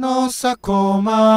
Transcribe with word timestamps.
Nossa 0.00 0.56
Coma 0.56 1.36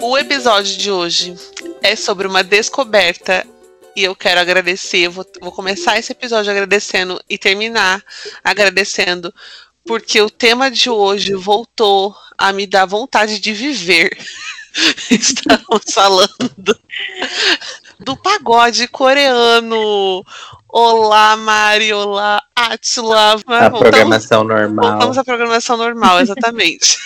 O 0.00 0.18
episódio 0.18 0.76
de 0.76 0.90
hoje 0.90 1.36
é 1.80 1.94
sobre 1.94 2.26
uma 2.26 2.42
descoberta 2.42 3.46
e 3.94 4.02
eu 4.02 4.16
quero 4.16 4.40
agradecer. 4.40 5.08
Vou, 5.08 5.24
vou 5.40 5.52
começar 5.52 6.00
esse 6.00 6.10
episódio 6.10 6.50
agradecendo 6.50 7.22
e 7.30 7.38
terminar 7.38 8.02
agradecendo, 8.42 9.32
porque 9.86 10.20
o 10.20 10.28
tema 10.28 10.68
de 10.68 10.90
hoje 10.90 11.34
voltou 11.34 12.12
a 12.36 12.52
me 12.52 12.66
dar 12.66 12.86
vontade 12.86 13.38
de 13.38 13.52
viver. 13.52 14.18
Estamos 15.08 15.82
falando 15.92 16.76
do 18.00 18.16
pagode 18.16 18.88
coreano. 18.88 20.24
Olá, 20.68 21.34
Mari. 21.36 21.92
Olá, 21.92 22.42
Atila. 22.54 23.36
A 23.46 23.70
programação 23.70 24.44
normal. 24.44 24.90
Voltamos 24.90 25.18
à 25.18 25.24
programação 25.24 25.76
normal, 25.76 26.20
exatamente. 26.22 26.98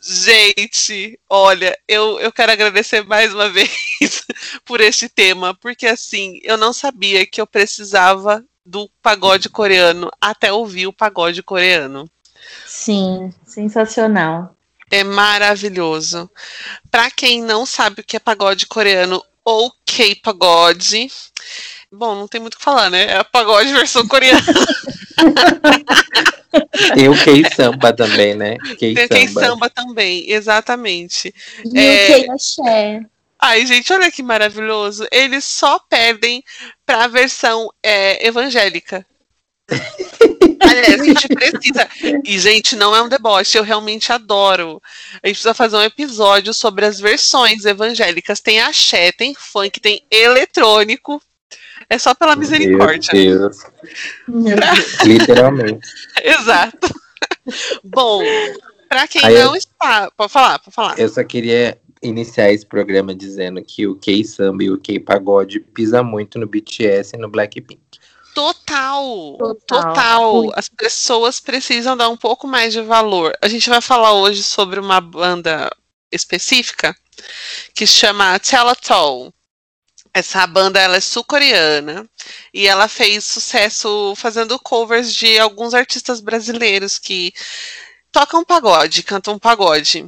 Gente, 0.00 1.18
olha, 1.28 1.78
eu, 1.86 2.18
eu 2.20 2.32
quero 2.32 2.52
agradecer 2.52 3.04
mais 3.04 3.34
uma 3.34 3.48
vez 3.50 3.70
por 4.64 4.80
este 4.80 5.08
tema, 5.08 5.54
porque 5.54 5.86
assim, 5.86 6.40
eu 6.42 6.56
não 6.56 6.72
sabia 6.72 7.26
que 7.26 7.40
eu 7.40 7.46
precisava 7.46 8.44
do 8.64 8.90
pagode 9.02 9.48
coreano 9.48 10.10
até 10.20 10.52
ouvir 10.52 10.86
o 10.86 10.92
pagode 10.92 11.42
coreano. 11.42 12.08
Sim, 12.66 13.32
sensacional. 13.46 14.54
É 14.90 15.04
maravilhoso. 15.04 16.30
Para 16.90 17.10
quem 17.10 17.42
não 17.42 17.64
sabe 17.64 18.00
o 18.00 18.04
que 18.04 18.16
é 18.16 18.20
pagode 18.20 18.66
coreano 18.66 19.22
ou 19.44 19.72
K-pagode, 19.96 21.10
bom, 21.90 22.14
não 22.14 22.26
tem 22.26 22.40
muito 22.40 22.54
o 22.54 22.58
que 22.58 22.64
falar, 22.64 22.88
né? 22.90 23.04
É 23.04 23.16
a 23.18 23.24
pagode 23.24 23.72
versão 23.72 24.06
coreana. 24.08 24.40
Tem 26.94 27.08
o 27.08 27.24
K-samba 27.24 27.92
também, 27.92 28.34
né? 28.34 28.56
Tem 28.78 28.92
o 28.92 29.08
K-samba 29.08 29.68
também, 29.70 30.30
exatamente. 30.30 31.34
E 31.72 31.78
é... 31.78 32.18
o 32.18 32.26
K-axé. 32.26 33.00
Ai, 33.38 33.66
gente, 33.66 33.92
olha 33.92 34.10
que 34.10 34.22
maravilhoso. 34.22 35.06
Eles 35.10 35.44
só 35.44 35.78
perdem 35.78 36.44
para 36.86 37.04
a 37.04 37.08
versão 37.08 37.68
é, 37.82 38.26
evangélica. 38.26 39.04
Aliás, 40.72 41.00
a 41.00 41.04
gente 41.04 41.28
precisa. 41.28 41.88
E, 42.24 42.38
gente, 42.38 42.76
não 42.76 42.94
é 42.94 43.02
um 43.02 43.08
deboche, 43.08 43.58
eu 43.58 43.62
realmente 43.62 44.12
adoro. 44.12 44.80
A 45.22 45.26
gente 45.26 45.36
precisa 45.36 45.54
fazer 45.54 45.76
um 45.76 45.82
episódio 45.82 46.52
sobre 46.52 46.84
as 46.84 46.98
versões 46.98 47.64
evangélicas. 47.64 48.40
Tem 48.40 48.60
axé, 48.60 49.12
tem 49.12 49.34
funk, 49.34 49.80
tem 49.80 50.02
eletrônico. 50.10 51.20
É 51.88 51.98
só 51.98 52.14
pela 52.14 52.36
misericórdia. 52.36 53.10
Meu 53.12 53.38
Deus. 53.38 53.56
Meu 54.26 54.56
Deus. 54.56 55.02
Literalmente. 55.04 55.88
Exato. 56.22 56.88
Bom, 57.84 58.22
para 58.88 59.08
quem 59.08 59.24
Aí 59.24 59.34
não 59.34 59.52
eu... 59.52 59.56
está. 59.56 60.10
Pode 60.16 60.32
falar, 60.32 60.58
pode 60.58 60.74
falar. 60.74 60.98
Eu 60.98 61.08
só 61.08 61.22
queria 61.24 61.78
iniciar 62.02 62.52
esse 62.52 62.66
programa 62.66 63.14
dizendo 63.14 63.62
que 63.62 63.86
o 63.86 63.94
K-samba 63.94 64.64
e 64.64 64.70
o 64.70 64.78
K-pagode 64.78 65.60
pisa 65.60 66.02
muito 66.02 66.38
no 66.38 66.46
BTS 66.46 67.16
e 67.16 67.18
no 67.18 67.28
Blackpink. 67.28 67.81
Total, 68.34 69.36
total, 69.38 69.56
total. 69.66 70.52
As 70.54 70.68
pessoas 70.68 71.38
precisam 71.38 71.96
dar 71.96 72.08
um 72.08 72.16
pouco 72.16 72.46
mais 72.46 72.72
de 72.72 72.80
valor. 72.80 73.36
A 73.40 73.48
gente 73.48 73.68
vai 73.68 73.80
falar 73.80 74.12
hoje 74.12 74.42
sobre 74.42 74.80
uma 74.80 75.00
banda 75.00 75.70
específica 76.10 76.96
que 77.74 77.86
chama 77.86 78.38
Telatol. 78.38 79.32
Essa 80.14 80.46
banda 80.46 80.78
ela 80.78 80.96
é 80.96 81.00
sul-coreana 81.00 82.06
e 82.52 82.66
ela 82.66 82.86
fez 82.86 83.24
sucesso 83.24 84.14
fazendo 84.14 84.58
covers 84.58 85.14
de 85.14 85.38
alguns 85.38 85.72
artistas 85.72 86.20
brasileiros 86.20 86.98
que 86.98 87.32
tocam 88.12 88.44
pagode, 88.44 89.02
cantam 89.02 89.38
pagode. 89.38 90.06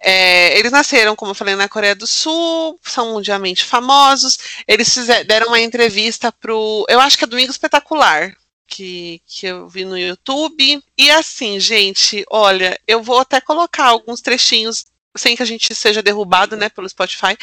É, 0.00 0.56
eles 0.58 0.70
nasceram, 0.72 1.16
como 1.16 1.32
eu 1.32 1.34
falei, 1.34 1.56
na 1.56 1.68
Coreia 1.68 1.94
do 1.94 2.06
Sul, 2.06 2.78
são 2.82 3.12
mundialmente 3.12 3.64
famosos. 3.64 4.38
Eles 4.66 4.94
fizeram, 4.94 5.26
deram 5.26 5.48
uma 5.48 5.60
entrevista 5.60 6.32
pro, 6.32 6.86
eu 6.88 7.00
acho 7.00 7.18
que 7.18 7.24
é 7.24 7.26
Domingo 7.26 7.50
Espetacular, 7.50 8.34
que, 8.66 9.20
que 9.26 9.46
eu 9.46 9.68
vi 9.68 9.84
no 9.84 9.98
YouTube. 9.98 10.82
E 10.96 11.10
assim, 11.10 11.58
gente, 11.58 12.24
olha, 12.30 12.78
eu 12.86 13.02
vou 13.02 13.18
até 13.18 13.40
colocar 13.40 13.86
alguns 13.86 14.20
trechinhos 14.20 14.86
sem 15.14 15.36
que 15.36 15.42
a 15.42 15.46
gente 15.46 15.74
seja 15.74 16.02
derrubado, 16.02 16.56
né, 16.56 16.68
pelo 16.70 16.88
Spotify, 16.88 17.36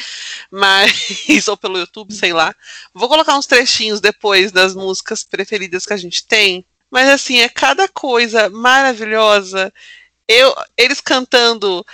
mas 0.50 0.90
ou 1.48 1.56
pelo 1.56 1.78
YouTube, 1.78 2.12
sei 2.12 2.32
lá. 2.32 2.54
Vou 2.92 3.08
colocar 3.08 3.36
uns 3.38 3.46
trechinhos 3.46 4.00
depois 4.00 4.50
das 4.50 4.74
músicas 4.74 5.22
preferidas 5.22 5.86
que 5.86 5.92
a 5.92 5.96
gente 5.96 6.26
tem, 6.26 6.66
mas 6.90 7.08
assim, 7.08 7.38
é 7.40 7.48
cada 7.48 7.88
coisa 7.88 8.50
maravilhosa. 8.50 9.72
Eu, 10.26 10.54
eles 10.76 11.00
cantando 11.00 11.84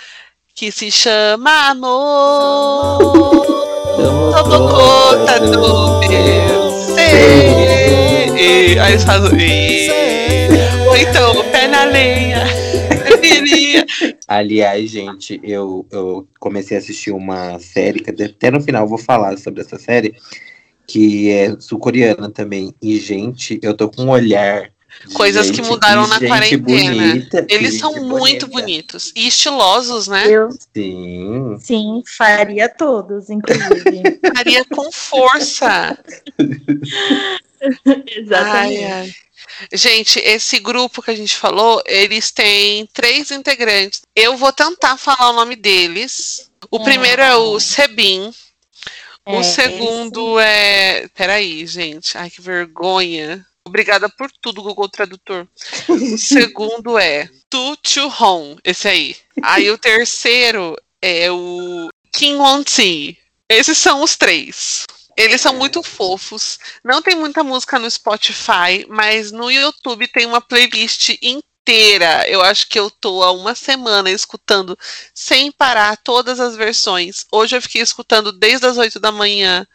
que 0.53 0.71
se 0.71 0.89
chama 0.91 1.69
amor. 1.69 2.97
Tomo 3.97 4.69
conta 4.69 5.39
do 5.39 5.99
meu 5.99 6.71
ser. 6.95 8.79
Aí 8.79 8.91
eles 8.91 9.03
fazem. 9.03 9.89
Ou 10.87 10.97
então, 10.97 11.51
pé 11.51 11.67
na 11.67 11.83
lenha. 11.83 12.45
Aliás, 14.27 14.89
gente, 14.89 15.39
eu, 15.43 15.85
eu 15.89 16.27
comecei 16.39 16.75
a 16.75 16.79
assistir 16.79 17.11
uma 17.11 17.57
série, 17.59 18.01
que 18.01 18.09
até 18.09 18.51
no 18.51 18.59
final 18.61 18.83
eu 18.83 18.89
vou 18.89 18.97
falar 18.97 19.37
sobre 19.37 19.61
essa 19.61 19.79
série, 19.79 20.15
que 20.85 21.29
é 21.29 21.55
sul-coreana 21.59 22.29
também. 22.29 22.73
E, 22.81 22.99
gente, 22.99 23.59
eu 23.61 23.73
tô 23.73 23.89
com 23.89 24.03
um 24.03 24.09
olhar 24.09 24.69
Coisas 25.13 25.47
gente, 25.47 25.61
que 25.61 25.67
mudaram 25.67 26.03
que 26.03 26.09
na 26.09 26.19
quarentena. 26.27 27.07
Bonita, 27.13 27.45
Eles 27.49 27.79
são 27.79 27.93
muito 27.93 28.47
bonita. 28.47 28.47
bonitos 28.47 29.13
e 29.15 29.27
estilosos, 29.27 30.07
né? 30.07 30.25
Eu, 30.27 30.49
Sim. 30.75 31.57
sim, 31.59 32.03
faria 32.17 32.67
todos, 32.69 33.29
inclusive. 33.29 34.19
Faria 34.35 34.65
com 34.65 34.91
força. 34.91 35.97
Exatamente. 38.07 38.83
Ai, 38.83 38.91
ai. 38.91 39.13
Gente, 39.73 40.19
esse 40.19 40.59
grupo 40.59 41.01
que 41.01 41.09
a 41.11 41.15
gente 41.15 41.35
falou, 41.35 41.81
eles 41.85 42.31
têm 42.31 42.85
três 42.93 43.31
integrantes. 43.31 44.01
Eu 44.15 44.37
vou 44.37 44.51
tentar 44.51 44.97
falar 44.97 45.29
o 45.31 45.33
nome 45.33 45.55
deles. 45.55 46.49
O 46.69 46.77
É. 46.77 46.83
primeiro 46.83 47.21
é 47.21 47.35
o 47.35 47.59
Sebin. 47.59 48.31
O 49.25 49.37
É, 49.39 49.43
segundo 49.43 50.39
é. 50.39 51.07
Peraí, 51.15 51.65
gente. 51.65 52.17
Ai, 52.17 52.29
que 52.29 52.41
vergonha. 52.41 53.45
Obrigada 53.67 54.09
por 54.09 54.31
tudo, 54.41 54.63
Google 54.63 54.89
Tradutor. 54.89 55.47
O 55.89 56.17
segundo 56.17 56.97
é 56.97 57.29
Tu 57.49 57.77
Chu 57.85 58.07
Hong, 58.07 58.57
esse 58.63 58.87
aí. 58.87 59.15
Aí 59.43 59.69
o 59.69 59.77
terceiro 59.77 60.75
é 61.01 61.29
o 61.29 61.89
Kim 62.13 62.35
Won 62.35 62.63
Ti. 62.63 63.17
Esses 63.49 63.77
são 63.77 64.01
os 64.01 64.15
três. 64.15 64.85
Eles 65.17 65.41
são 65.41 65.53
muito 65.53 65.83
fofos. 65.83 66.57
Não 66.83 67.01
tem 67.01 67.15
muita 67.15 67.43
música 67.43 67.77
no 67.77 67.89
Spotify, 67.91 68.85
mas 68.87 69.31
no 69.31 69.51
YouTube 69.51 70.07
tem 70.07 70.25
uma 70.25 70.39
playlist 70.39 71.17
inteira. 71.21 72.27
Eu 72.29 72.41
acho 72.41 72.67
que 72.67 72.79
eu 72.79 72.89
tô 72.89 73.21
há 73.21 73.31
uma 73.31 73.53
semana 73.53 74.09
escutando 74.09 74.77
sem 75.13 75.51
parar 75.51 75.97
todas 75.97 76.39
as 76.39 76.55
versões. 76.55 77.25
Hoje 77.31 77.57
eu 77.57 77.61
fiquei 77.61 77.81
escutando 77.81 78.31
desde 78.31 78.65
as 78.65 78.77
8 78.77 78.99
da 78.99 79.11
manhã 79.11 79.67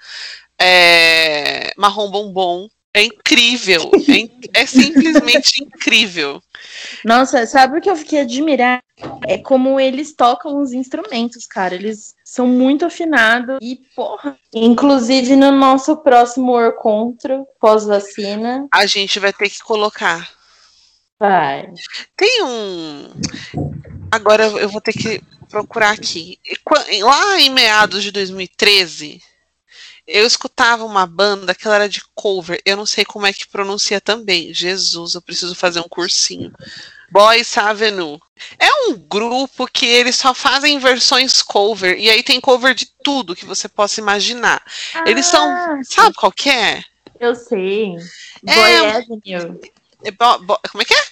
é, 0.58 1.72
Marrom 1.76 2.10
Bombom. 2.10 2.68
É 2.94 3.02
incrível. 3.02 3.90
É, 4.54 4.62
é 4.62 4.66
simplesmente 4.66 5.64
incrível. 5.64 6.42
Nossa, 7.04 7.46
sabe 7.46 7.78
o 7.78 7.80
que 7.80 7.88
eu 7.88 7.96
fiquei 7.96 8.20
admirada? 8.20 8.82
É 9.26 9.38
como 9.38 9.80
eles 9.80 10.14
tocam 10.14 10.60
os 10.60 10.72
instrumentos, 10.72 11.46
cara. 11.46 11.74
Eles 11.74 12.14
são 12.24 12.46
muito 12.46 12.84
afinados 12.84 13.58
e, 13.62 13.80
porra. 13.96 14.38
Inclusive, 14.54 15.34
no 15.36 15.50
nosso 15.50 15.96
próximo 15.96 16.60
encontro 16.60 17.46
pós-vacina, 17.60 18.68
A 18.72 18.86
gente 18.86 19.18
vai 19.18 19.32
ter 19.32 19.48
que 19.48 19.60
colocar. 19.60 20.30
vai. 21.18 21.72
Tem 22.16 22.42
um. 22.44 23.08
Agora 24.10 24.44
eu 24.44 24.68
vou 24.68 24.80
ter 24.80 24.92
que 24.92 25.20
procurar 25.48 25.92
aqui. 25.92 26.38
Lá 27.00 27.40
em 27.40 27.50
meados 27.50 28.02
de 28.04 28.12
2013, 28.12 29.20
eu 30.06 30.26
escutava 30.26 30.84
uma 30.84 31.06
banda 31.06 31.54
que 31.54 31.66
ela 31.66 31.76
era 31.76 31.88
de 31.88 32.02
cover. 32.14 32.60
Eu 32.64 32.76
não 32.76 32.86
sei 32.86 33.04
como 33.04 33.26
é 33.26 33.32
que 33.32 33.46
pronuncia 33.46 34.00
também. 34.00 34.52
Jesus, 34.52 35.14
eu 35.14 35.22
preciso 35.22 35.54
fazer 35.54 35.80
um 35.80 35.88
cursinho. 35.88 36.52
Boys 37.10 37.56
Avenue. 37.58 38.18
É 38.58 38.72
um 38.88 38.94
grupo 38.94 39.66
que 39.66 39.86
eles 39.86 40.16
só 40.16 40.32
fazem 40.34 40.78
versões 40.78 41.42
cover. 41.42 41.98
E 41.98 42.08
aí 42.10 42.22
tem 42.22 42.40
cover 42.40 42.74
de 42.74 42.86
tudo 43.04 43.36
que 43.36 43.44
você 43.44 43.68
possa 43.68 44.00
imaginar. 44.00 44.62
Eles 45.06 45.26
são. 45.26 45.44
Ah, 45.46 45.80
Sabe 45.84 46.14
qual 46.14 46.32
que 46.32 46.48
é? 46.50 46.82
Eu 47.20 47.34
sei. 47.34 47.94
É, 48.46 48.54
Boy 48.54 48.86
Avenue. 48.86 49.60
É 50.04 50.10
bo- 50.10 50.38
bo- 50.38 50.60
como 50.70 50.82
é 50.82 50.84
que 50.84 50.94
é? 50.94 51.02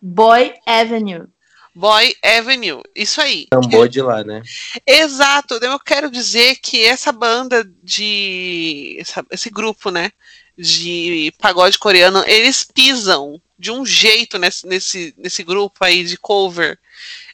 Boy 0.00 0.54
Avenue. 0.66 1.26
Boy 1.74 2.14
Avenue. 2.22 2.82
Isso 2.94 3.20
aí. 3.20 3.46
Tambor 3.50 3.88
de 3.88 4.00
lá, 4.00 4.22
né? 4.22 4.42
Exato. 4.86 5.54
Eu 5.60 5.78
quero 5.80 6.10
dizer 6.10 6.56
que 6.56 6.84
essa 6.84 7.10
banda 7.10 7.68
de. 7.82 8.96
essa- 9.00 9.24
esse 9.30 9.50
grupo, 9.50 9.90
né? 9.90 10.10
De 10.56 11.32
pagode 11.38 11.78
coreano, 11.80 12.22
eles 12.28 12.62
pisam 12.62 13.40
de 13.58 13.72
um 13.72 13.84
jeito 13.84 14.38
nesse, 14.38 14.64
nesse, 14.66 15.12
nesse 15.18 15.42
grupo 15.42 15.84
aí 15.84 16.04
de 16.04 16.16
cover. 16.16 16.78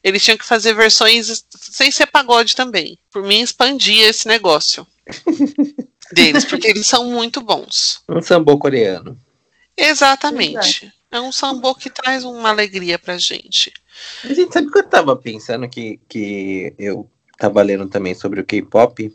Eles 0.03 0.25
tinham 0.25 0.39
que 0.39 0.47
fazer 0.47 0.73
versões 0.75 1.45
sem 1.61 1.91
ser 1.91 2.07
pagode 2.07 2.57
também. 2.57 2.99
Por 3.13 3.23
mim, 3.23 3.43
expandia 3.43 4.09
esse 4.09 4.27
negócio 4.27 4.87
deles, 6.13 6.47
porque 6.47 6.67
eles 6.69 6.87
são 6.87 7.05
muito 7.11 7.43
bons. 7.43 8.03
Um 8.09 8.23
sambô 8.23 8.59
coreano. 8.59 9.19
Exatamente. 9.77 10.91
É 11.11 11.21
um 11.21 11.33
sambô 11.33 11.75
que 11.75 11.91
traz 11.91 12.25
uma 12.25 12.51
alegria 12.51 12.99
pra 12.99 13.19
gente. 13.19 13.73
A 14.25 14.33
gente 14.33 14.53
sabe 14.53 14.71
que 14.71 14.79
eu 14.79 14.89
tava 14.89 15.17
pensando 15.17 15.69
que, 15.69 15.99
que 16.09 16.73
eu 16.79 17.11
tava 17.37 17.63
lendo 17.63 17.89
também 17.89 18.15
sobre 18.15 18.41
o 18.41 18.45
K-pop. 18.45 19.13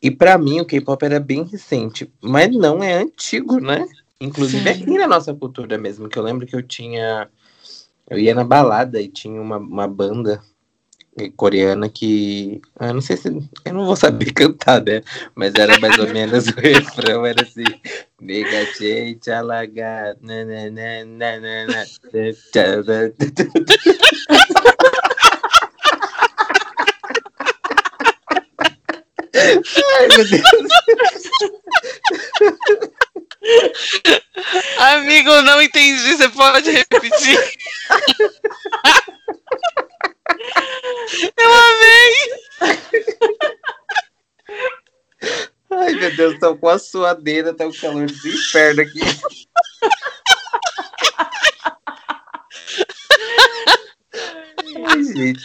E 0.00 0.10
pra 0.10 0.38
mim 0.38 0.60
o 0.60 0.64
K-pop 0.64 1.04
era 1.04 1.18
bem 1.18 1.44
recente, 1.44 2.10
mas 2.22 2.54
não 2.54 2.82
é 2.82 2.94
antigo, 2.94 3.58
né? 3.58 3.86
Inclusive 4.20 4.62
Sim. 4.62 4.82
aqui 4.82 4.98
na 4.98 5.08
nossa 5.08 5.34
cultura 5.34 5.76
mesmo, 5.76 6.08
que 6.08 6.18
eu 6.18 6.22
lembro 6.22 6.46
que 6.46 6.54
eu 6.54 6.62
tinha. 6.62 7.28
Eu 8.08 8.18
ia 8.18 8.34
na 8.34 8.44
balada 8.44 9.00
e 9.00 9.08
tinha 9.08 9.40
uma, 9.40 9.56
uma 9.56 9.88
banda 9.88 10.40
coreana 11.36 11.88
que. 11.88 12.60
ah, 12.78 12.88
Eu 12.88 12.94
não 12.94 13.00
sei 13.00 13.16
se. 13.16 13.28
Eu 13.28 13.74
não 13.74 13.84
vou 13.86 13.96
saber 13.96 14.32
cantar, 14.32 14.82
né? 14.82 15.02
Mas 15.34 15.54
era 15.54 15.78
mais 15.78 15.98
ou 15.98 16.08
menos 16.08 16.46
o 16.48 16.54
refrão, 16.60 17.26
era 17.26 17.42
assim. 17.42 17.64
Nega 18.20 18.66
chei 18.74 19.18
chalaga. 19.24 20.16
Ai, 29.34 30.08
meu 30.08 30.28
Deus. 30.28 30.42
Amigo, 34.78 35.30
eu 35.30 35.42
não 35.42 35.62
entendi. 35.62 36.16
Você 36.16 36.28
pode 36.28 36.70
repetir? 36.70 37.38
Eu 41.22 41.52
amei! 41.52 42.14
Ai, 45.70 45.92
meu 45.92 46.16
Deus, 46.16 46.38
tô 46.38 46.56
com 46.56 46.68
a 46.68 46.78
suadeira, 46.78 47.54
tá 47.54 47.66
um 47.66 47.72
calor 47.72 48.06
do 48.06 48.28
inferno 48.28 48.82
aqui. 48.82 49.00
Ai, 54.86 55.04
gente. 55.04 55.44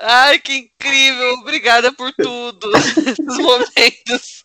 Ai, 0.00 0.38
que 0.38 0.52
incrível! 0.54 1.32
Obrigada 1.34 1.92
por 1.92 2.12
tudo. 2.12 2.70
Esses 2.76 3.38
momentos. 3.38 4.42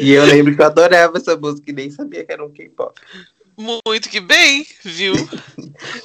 E 0.00 0.10
eu 0.10 0.24
lembro 0.24 0.56
que 0.56 0.60
eu 0.60 0.66
adorava 0.66 1.18
essa 1.18 1.36
música 1.36 1.70
e 1.70 1.74
nem 1.74 1.90
sabia 1.90 2.24
que 2.24 2.32
era 2.32 2.44
um 2.44 2.52
K-pop. 2.52 3.00
Muito 3.56 4.08
que 4.08 4.20
bem, 4.20 4.66
viu? 4.82 5.14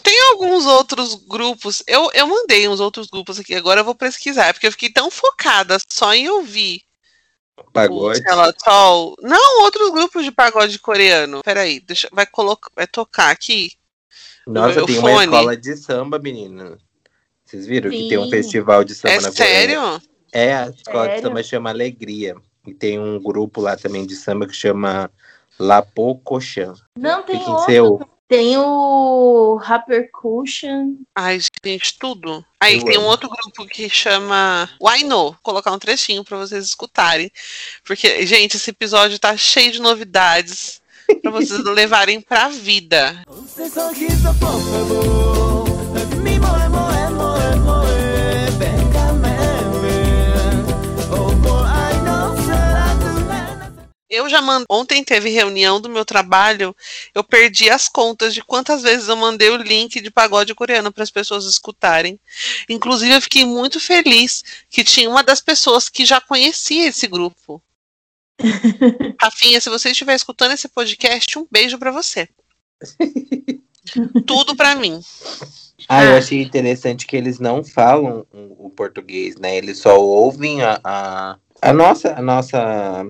Tem 0.03 0.21
alguns 0.31 0.65
outros 0.65 1.15
grupos. 1.15 1.83
Eu, 1.87 2.09
eu 2.13 2.27
mandei 2.27 2.67
uns 2.67 2.79
outros 2.79 3.07
grupos 3.07 3.39
aqui, 3.39 3.55
agora 3.55 3.81
eu 3.81 3.85
vou 3.85 3.95
pesquisar, 3.95 4.53
porque 4.53 4.67
eu 4.67 4.71
fiquei 4.71 4.89
tão 4.89 5.09
focada 5.09 5.77
só 5.89 6.13
em 6.13 6.29
ouvir 6.29 6.83
Pagode. 7.73 8.21
Não, 9.21 9.63
outros 9.63 9.91
grupos 9.91 10.23
de 10.23 10.31
pagode 10.31 10.79
coreano. 10.79 11.41
Peraí, 11.43 11.79
deixa, 11.79 12.07
vai, 12.11 12.25
colocar, 12.25 12.69
vai 12.75 12.87
tocar 12.87 13.29
aqui. 13.29 13.71
Nossa, 14.47 14.85
tem 14.85 14.97
uma 14.97 15.09
fone. 15.11 15.25
escola 15.25 15.57
de 15.57 15.77
samba, 15.77 16.19
menina. 16.19 16.77
Vocês 17.45 17.65
viram 17.65 17.89
que 17.89 18.07
tem 18.07 18.17
um 18.17 18.25
Sim. 18.25 18.29
festival 18.29 18.83
de 18.83 18.95
samba 18.95 19.13
É 19.13 19.21
na 19.21 19.31
Coreia? 19.31 19.47
sério? 19.47 20.01
É, 20.31 20.55
a 20.55 20.69
escola 20.69 21.07
de 21.07 21.13
Sério? 21.15 21.21
samba 21.21 21.43
chama 21.43 21.69
Alegria. 21.69 22.35
E 22.65 22.73
tem 22.73 22.99
um 22.99 23.19
grupo 23.21 23.61
lá 23.61 23.75
também 23.75 24.05
de 24.05 24.15
samba 24.15 24.47
que 24.47 24.53
chama 24.53 25.11
Lapo 25.57 26.15
Cochan. 26.23 26.73
Não, 26.97 27.23
tem 27.23 27.39
Fica 27.39 27.51
outro. 27.51 27.65
Seul. 27.65 28.09
Tem 28.29 28.55
o 28.57 29.55
Rapper 29.55 30.11
Cushion. 30.11 30.93
Ai, 31.15 31.39
gente, 31.65 31.97
tudo. 31.97 32.45
Aí 32.59 32.77
Eu 32.77 32.85
tem 32.85 32.95
amo. 32.97 33.07
um 33.07 33.09
outro 33.09 33.27
grupo 33.27 33.65
que 33.65 33.89
chama 33.89 34.69
Why 34.79 35.03
No. 35.03 35.31
Vou 35.31 35.37
colocar 35.41 35.71
um 35.71 35.79
trechinho 35.79 36.23
para 36.23 36.37
vocês 36.37 36.63
escutarem. 36.63 37.31
Porque, 37.83 38.23
gente, 38.27 38.55
esse 38.55 38.69
episódio 38.69 39.17
tá 39.17 39.35
cheio 39.35 39.71
de 39.71 39.81
novidades 39.81 40.79
para 41.23 41.31
vocês 41.31 41.59
levarem 41.65 42.21
pra 42.21 42.49
vida. 42.49 43.23
Um 43.27 43.47
sorriso, 43.47 44.31
por 44.39 44.61
favor. 44.61 45.58
Eu 54.09 54.29
já 54.29 54.41
mandei. 54.41 54.65
Ontem 54.69 55.03
teve 55.03 55.29
reunião 55.29 55.79
do 55.79 55.89
meu 55.89 56.03
trabalho. 56.03 56.75
Eu 57.13 57.23
perdi 57.23 57.69
as 57.69 57.87
contas 57.87 58.33
de 58.33 58.41
quantas 58.41 58.81
vezes 58.81 59.07
eu 59.07 59.15
mandei 59.15 59.49
o 59.49 59.57
link 59.57 60.01
de 60.01 60.09
pagode 60.09 60.55
coreano 60.55 60.91
para 60.91 61.03
as 61.03 61.11
pessoas 61.11 61.45
escutarem. 61.45 62.19
Inclusive, 62.67 63.13
eu 63.13 63.21
fiquei 63.21 63.45
muito 63.45 63.79
feliz 63.79 64.43
que 64.69 64.83
tinha 64.83 65.09
uma 65.09 65.23
das 65.23 65.41
pessoas 65.41 65.87
que 65.89 66.05
já 66.05 66.19
conhecia 66.19 66.87
esse 66.87 67.07
grupo. 67.07 67.61
Rafinha, 69.21 69.59
se 69.61 69.69
você 69.69 69.91
estiver 69.91 70.15
escutando 70.15 70.53
esse 70.53 70.67
podcast, 70.69 71.37
um 71.37 71.47
beijo 71.49 71.77
para 71.77 71.91
você. 71.91 72.27
Tudo 74.25 74.55
para 74.55 74.75
mim. 74.75 75.01
Ah, 75.87 76.03
eu 76.03 76.15
achei 76.15 76.41
interessante 76.41 77.05
que 77.05 77.15
eles 77.15 77.39
não 77.39 77.63
falam 77.63 78.25
o 78.31 78.49
o 78.59 78.69
português, 78.69 79.35
né? 79.35 79.57
Eles 79.57 79.79
só 79.79 79.99
ouvem 79.99 80.61
a, 80.61 80.79
a, 80.83 81.37
a 81.61 81.73
nossa, 81.73 82.13
a 82.13 82.21
nossa, 82.21 83.07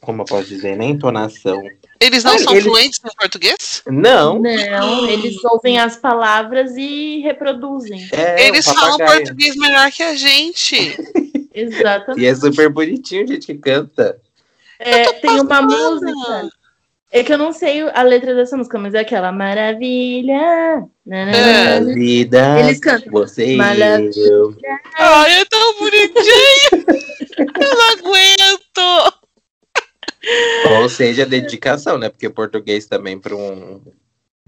como 0.00 0.22
eu 0.22 0.26
posso 0.26 0.48
dizer, 0.48 0.76
né? 0.76 0.84
Entonação. 0.86 1.62
Eles 2.00 2.24
não 2.24 2.34
Ah, 2.34 2.38
são 2.38 2.52
eles- 2.52 2.64
fluentes 2.64 3.00
em 3.04 3.14
português? 3.16 3.82
Não, 3.86 4.38
Não, 4.40 5.08
eles 5.08 5.42
ouvem 5.44 5.78
as 5.78 5.96
palavras 5.96 6.76
e 6.76 7.20
reproduzem. 7.20 8.08
é 8.12 8.46
Eles 8.46 8.66
um 8.68 8.74
falam 8.74 8.96
português 8.98 9.56
melhor 9.56 9.90
que 9.90 10.02
a 10.02 10.14
gente. 10.14 10.74
Exatamente. 11.52 12.22
E 12.22 12.26
é 12.26 12.34
super 12.34 12.68
bonitinho, 12.68 13.26
gente, 13.26 13.46
que 13.46 13.54
canta. 13.54 14.18
É, 14.78 15.12
tem 15.14 15.40
uma 15.40 15.60
música. 15.60 16.48
É 17.10 17.24
que 17.24 17.32
eu 17.32 17.38
não 17.38 17.52
sei 17.52 17.80
a 17.88 18.02
letra 18.02 18.34
dessa 18.34 18.54
música, 18.56 18.78
mas 18.78 18.92
é 18.94 19.00
aquela 19.00 19.32
maravilha. 19.32 20.84
É. 21.10 21.76
A 21.78 21.80
vida, 21.80 22.60
Eles 22.60 22.78
cantam. 22.78 23.10
você 23.10 23.56
Maravilha. 23.56 24.10
e 24.14 24.28
eu. 24.28 24.54
Ai, 24.98 25.40
é 25.40 25.44
tão 25.46 25.74
bonitinho. 25.78 26.84
Eu 27.38 27.74
não 27.74 27.90
aguento. 27.92 29.14
Ou 30.70 30.87
seja, 30.98 31.24
dedicação, 31.24 31.96
né? 31.96 32.08
Porque 32.08 32.28
português 32.28 32.86
também 32.86 33.18
para 33.18 33.34
um 33.34 33.80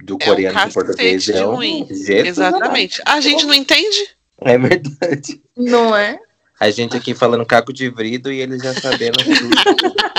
do 0.02 0.14
É 0.14 0.16
um 0.16 0.18
coreano 0.18 0.60
pro 0.60 0.72
português 0.72 1.26
cacete 1.26 1.38
é 1.38 1.46
um 1.46 1.54
ruim. 1.54 1.86
Jesus 1.88 2.26
Exatamente. 2.26 3.00
A 3.06 3.20
gente 3.20 3.46
não 3.46 3.54
entende? 3.54 4.08
É 4.40 4.58
verdade. 4.58 5.40
Não 5.56 5.96
é? 5.96 6.18
A 6.58 6.70
gente 6.70 6.96
aqui 6.96 7.14
falando 7.14 7.46
caco 7.46 7.72
de 7.72 7.88
vrido 7.88 8.32
e 8.32 8.40
eles 8.40 8.62
já 8.62 8.74
sabendo 8.74 9.18
tudo. 9.18 9.50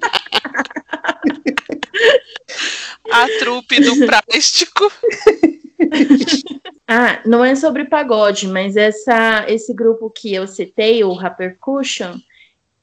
A 3.12 3.28
trupe 3.40 3.80
do 3.82 4.06
plástico. 4.06 4.92
Ah, 6.94 7.22
não 7.26 7.44
é 7.44 7.56
sobre 7.56 7.86
pagode, 7.86 8.48
mas 8.48 8.76
essa, 8.76 9.46
esse 9.48 9.74
grupo 9.74 10.10
que 10.10 10.34
eu 10.34 10.46
citei, 10.46 11.06
o 11.06 11.14
Repercussion, 11.14 12.18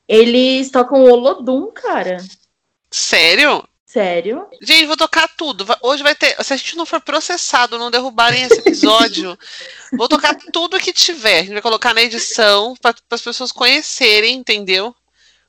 eles 0.08 0.70
tocam 0.70 1.04
Olodum, 1.04 1.70
cara. 1.74 2.16
Sério? 2.90 3.66
Sério? 3.88 4.46
Gente, 4.60 4.84
vou 4.84 4.98
tocar 4.98 5.26
tudo. 5.28 5.64
Hoje 5.80 6.02
vai 6.02 6.14
ter. 6.14 6.36
Se 6.44 6.52
a 6.52 6.56
gente 6.56 6.76
não 6.76 6.84
for 6.84 7.00
processado, 7.00 7.78
não 7.78 7.90
derrubarem 7.90 8.42
esse 8.42 8.58
episódio, 8.58 9.36
vou 9.96 10.06
tocar 10.06 10.36
tudo 10.52 10.78
que 10.78 10.92
tiver. 10.92 11.38
A 11.38 11.42
gente 11.42 11.52
vai 11.54 11.62
colocar 11.62 11.94
na 11.94 12.02
edição 12.02 12.74
para 12.82 12.94
as 13.10 13.22
pessoas 13.22 13.50
conhecerem, 13.50 14.36
entendeu? 14.36 14.94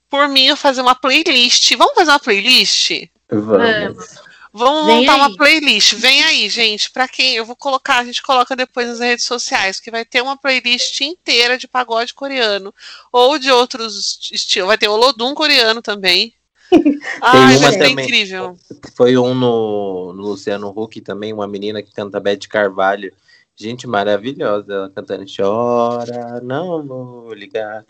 Por 0.10 0.30
mim, 0.30 0.46
eu 0.46 0.56
fazer 0.56 0.82
uma 0.82 0.96
playlist. 0.96 1.76
Vamos 1.76 1.96
fazer 1.96 2.12
uma 2.12 2.20
playlist? 2.20 2.92
Vamos. 3.30 4.30
Vamos 4.52 4.86
Vem 4.88 4.96
montar 5.02 5.14
aí. 5.14 5.20
uma 5.20 5.36
playlist. 5.36 5.94
Vem 5.96 6.24
aí, 6.24 6.50
gente. 6.50 6.90
Pra 6.92 7.08
quem 7.08 7.36
eu 7.36 7.46
vou 7.46 7.56
colocar, 7.56 8.00
a 8.00 8.06
gente 8.06 8.24
coloca 8.24 8.56
depois 8.56 8.88
nas 8.88 9.00
redes 9.00 9.26
sociais, 9.26 9.80
que 9.80 9.92
vai 9.92 10.06
ter 10.06 10.22
uma 10.22 10.38
playlist 10.38 11.02
inteira 11.02 11.58
de 11.58 11.68
pagode 11.68 12.14
coreano 12.14 12.74
ou 13.12 13.38
de 13.38 13.52
outros 13.52 14.18
estilos. 14.32 14.68
Vai 14.68 14.78
ter 14.78 14.88
Olodum 14.88 15.36
coreano 15.36 15.82
também. 15.82 16.34
Ai, 17.22 17.58
uma 17.58 17.60
vai 17.60 17.72
ser 17.74 17.90
também. 17.90 18.06
incrível. 18.06 18.58
Foi 18.96 19.18
um 19.18 19.34
no, 19.34 20.14
no 20.14 20.22
Luciano 20.24 20.70
Huck 20.70 21.02
também, 21.02 21.34
uma 21.34 21.48
menina 21.48 21.82
que 21.82 21.94
canta 21.94 22.20
Beth 22.20 22.48
Carvalho. 22.50 23.12
Gente 23.56 23.86
maravilhosa, 23.86 24.74
ela 24.74 24.90
cantando 24.90 25.26
Chora, 25.26 26.40
não 26.42 26.86
vou 26.86 27.34
ligar. 27.34 27.86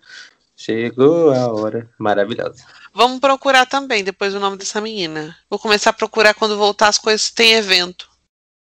Chegou 0.56 1.32
a 1.32 1.54
hora. 1.54 1.90
Maravilhosa. 1.98 2.66
Vamos 2.94 3.20
procurar 3.20 3.66
também 3.66 4.04
depois 4.04 4.34
o 4.34 4.40
nome 4.40 4.58
dessa 4.58 4.82
menina. 4.82 5.36
Vou 5.50 5.60
começar 5.60 5.92
a 5.92 5.94
procurar 5.94 6.34
quando 6.34 6.58
voltar 6.58 6.90
as 6.90 6.98
coisas 6.98 7.32
tem 7.32 7.54
evento. 7.54 8.10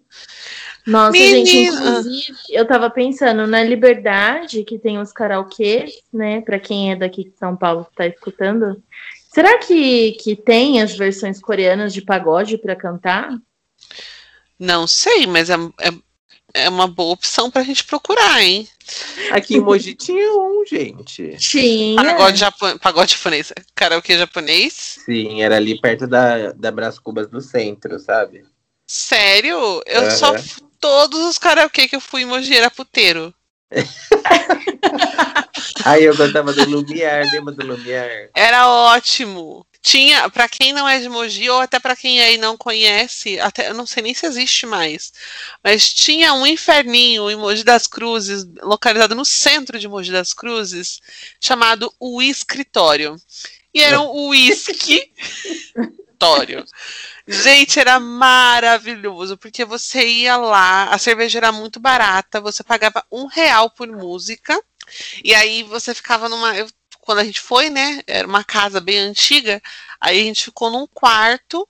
Nossa, 0.87 1.17
gente, 1.17 1.53
Menina. 1.53 1.81
inclusive, 1.81 2.37
eu 2.49 2.65
tava 2.65 2.89
pensando 2.89 3.45
na 3.45 3.61
Liberdade, 3.61 4.63
que 4.63 4.79
tem 4.79 4.97
os 4.99 5.11
karaokês, 5.11 6.01
né? 6.13 6.39
Pra 6.39 6.57
quem 6.57 6.93
é 6.93 6.95
daqui 6.95 7.25
de 7.25 7.35
São 7.37 7.57
Paulo 7.57 7.83
que 7.83 7.95
tá 7.95 8.07
escutando. 8.07 8.81
Será 9.37 9.59
que, 9.59 10.13
que 10.13 10.35
tem 10.35 10.81
as 10.81 10.95
versões 10.97 11.39
coreanas 11.39 11.93
de 11.93 12.01
pagode 12.01 12.57
pra 12.57 12.75
cantar? 12.75 13.37
Não 14.57 14.87
sei, 14.87 15.27
mas 15.27 15.51
é, 15.51 15.53
é, 15.79 16.63
é 16.63 16.69
uma 16.69 16.87
boa 16.87 17.13
opção 17.13 17.51
pra 17.51 17.61
gente 17.61 17.83
procurar, 17.83 18.41
hein? 18.41 18.67
Aqui 19.29 19.57
em 19.57 19.59
Mogi 19.59 19.93
tinha 19.93 20.33
um, 20.33 20.65
gente. 20.65 21.37
Tinha. 21.37 22.03
Pagode, 22.03 22.39
japo- 22.39 22.79
pagode 22.79 23.11
japonês. 23.13 23.53
Karaokê 23.75 24.17
japonês? 24.17 24.73
Sim, 25.05 25.43
era 25.43 25.57
ali 25.57 25.79
perto 25.79 26.07
da, 26.07 26.51
da 26.53 26.71
Brás 26.71 26.97
Cubas 26.97 27.27
do 27.27 27.39
centro, 27.39 27.99
sabe? 27.99 28.43
Sério? 28.87 29.83
Eu 29.85 30.01
Aham. 30.01 30.09
só. 30.09 30.33
Todos 30.79 31.19
os 31.19 31.37
karaokê 31.37 31.87
que 31.87 31.95
eu 31.95 32.01
fui 32.01 32.23
em 32.23 32.25
Mogi 32.25 32.57
era 32.57 32.71
puteiro. 32.71 33.31
Aí 35.83 36.03
eu 36.03 36.15
gostava 36.15 36.53
do 36.53 36.69
Lumiar, 36.69 37.23
lembra 37.31 37.53
do 37.53 37.65
Lumiar? 37.65 38.29
Era 38.35 38.67
ótimo. 38.67 39.65
Tinha, 39.81 40.29
pra 40.29 40.49
quem 40.49 40.73
não 40.73 40.87
é 40.87 40.99
de 40.99 41.07
Mogi, 41.07 41.49
ou 41.49 41.61
até 41.61 41.79
pra 41.79 41.95
quem 41.95 42.19
aí 42.21 42.37
não 42.37 42.57
conhece, 42.57 43.39
até 43.39 43.69
eu 43.69 43.73
não 43.73 43.85
sei 43.85 44.03
nem 44.03 44.13
se 44.13 44.25
existe 44.25 44.65
mais, 44.65 45.13
mas 45.63 45.93
tinha 45.93 46.33
um 46.33 46.45
inferninho 46.45 47.29
em 47.29 47.37
Mogi 47.37 47.63
das 47.63 47.87
Cruzes, 47.87 48.45
localizado 48.61 49.15
no 49.15 49.23
centro 49.23 49.79
de 49.79 49.87
Mogi 49.87 50.11
das 50.11 50.33
Cruzes, 50.33 50.99
chamado 51.39 51.93
O 51.99 52.21
Escritório. 52.21 53.15
E 53.73 53.81
era 53.81 54.01
um 54.01 54.27
uísque. 54.27 55.11
Gente, 57.27 57.79
era 57.79 57.99
maravilhoso, 57.99 59.37
porque 59.37 59.63
você 59.63 60.05
ia 60.07 60.35
lá, 60.37 60.85
a 60.85 60.97
cerveja 60.97 61.37
era 61.37 61.51
muito 61.51 61.79
barata, 61.79 62.41
você 62.41 62.63
pagava 62.63 63.05
um 63.11 63.27
real 63.27 63.69
por 63.69 63.87
música, 63.87 64.59
e 65.23 65.33
aí 65.33 65.63
você 65.63 65.93
ficava 65.93 66.27
numa. 66.29 66.55
eu- 66.57 66.67
quando 67.01 67.19
a 67.19 67.23
gente 67.23 67.39
foi, 67.39 67.69
né? 67.69 68.01
Era 68.05 68.27
uma 68.27 68.43
casa 68.43 68.81
bem 68.81 68.97
antiga, 68.99 69.61
aí 69.99 70.19
a 70.19 70.23
gente 70.23 70.43
ficou 70.45 70.69
num 70.69 70.85
quarto. 70.87 71.67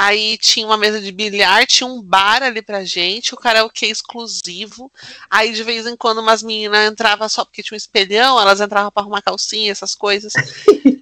Aí 0.00 0.38
tinha 0.38 0.64
uma 0.64 0.76
mesa 0.76 1.00
de 1.00 1.10
bilhar, 1.10 1.66
tinha 1.66 1.84
um 1.88 2.00
bar 2.00 2.40
ali 2.40 2.62
pra 2.62 2.84
gente, 2.84 3.34
o 3.34 3.36
karaokê 3.36 3.86
exclusivo. 3.86 4.92
Aí 5.28 5.50
de 5.52 5.64
vez 5.64 5.86
em 5.88 5.96
quando 5.96 6.18
umas 6.18 6.40
meninas 6.40 6.88
entravam 6.88 7.28
só 7.28 7.44
porque 7.44 7.64
tinha 7.64 7.74
um 7.74 7.76
espelhão, 7.76 8.40
elas 8.40 8.60
entravam 8.60 8.92
pra 8.92 9.02
arrumar 9.02 9.20
calcinha, 9.22 9.72
essas 9.72 9.96
coisas. 9.96 10.32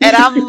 Era 0.01 0.31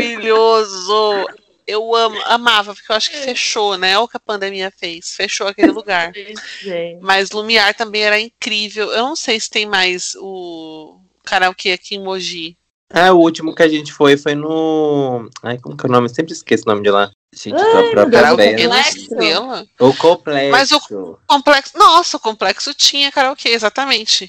maravilhoso. 0.00 1.26
Eu 1.70 1.94
amo, 1.94 2.20
amava, 2.24 2.74
porque 2.74 2.90
eu 2.90 2.96
acho 2.96 3.10
que 3.10 3.16
fechou, 3.18 3.76
né? 3.78 3.96
Olha 3.96 4.04
o 4.04 4.08
que 4.08 4.16
a 4.16 4.20
pandemia 4.20 4.72
fez. 4.76 5.10
Fechou 5.14 5.46
aquele 5.46 5.72
lugar. 5.72 6.12
Mas 7.00 7.30
Lumiar 7.30 7.74
também 7.74 8.02
era 8.02 8.18
incrível. 8.20 8.90
Eu 8.90 9.02
não 9.02 9.16
sei 9.16 9.38
se 9.38 9.48
tem 9.50 9.66
mais 9.66 10.14
o 10.16 10.98
karaokê 11.24 11.72
aqui 11.72 11.96
em 11.96 12.02
Mogi. 12.02 12.56
Ah, 12.92 13.12
o 13.12 13.18
último 13.20 13.54
que 13.54 13.62
a 13.62 13.68
gente 13.68 13.92
foi 13.92 14.16
foi 14.16 14.34
no. 14.34 15.30
Ai, 15.44 15.58
como 15.58 15.76
que 15.76 15.86
é 15.86 15.88
o 15.88 15.92
nome? 15.92 16.08
Eu 16.08 16.14
sempre 16.14 16.32
esqueço 16.32 16.64
o 16.66 16.70
nome 16.70 16.82
de 16.82 16.90
lá. 16.90 17.08
Gente, 17.32 17.54
Ai, 17.62 17.86
a 17.86 17.90
própria. 17.90 18.80
Estrela? 18.88 19.64
O 19.78 19.94
complexo. 19.94 20.50
Mas 20.50 20.72
o- 20.72 21.16
Complexo. 21.28 21.78
Nossa, 21.78 22.16
o 22.16 22.20
complexo 22.20 22.74
tinha 22.74 23.12
karaokê, 23.12 23.50
exatamente. 23.50 24.28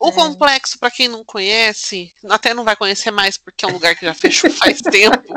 O 0.00 0.08
É. 0.08 0.12
complexo, 0.12 0.76
pra 0.76 0.90
quem 0.90 1.06
não 1.06 1.24
conhece, 1.24 2.12
até 2.28 2.52
não 2.52 2.64
vai 2.64 2.74
conhecer 2.74 3.12
mais 3.12 3.36
porque 3.36 3.64
é 3.64 3.68
um 3.68 3.72
lugar 3.74 3.94
que 3.94 4.04
já 4.04 4.12
fechou 4.12 4.50
faz 4.50 4.80
tempo. 4.82 5.32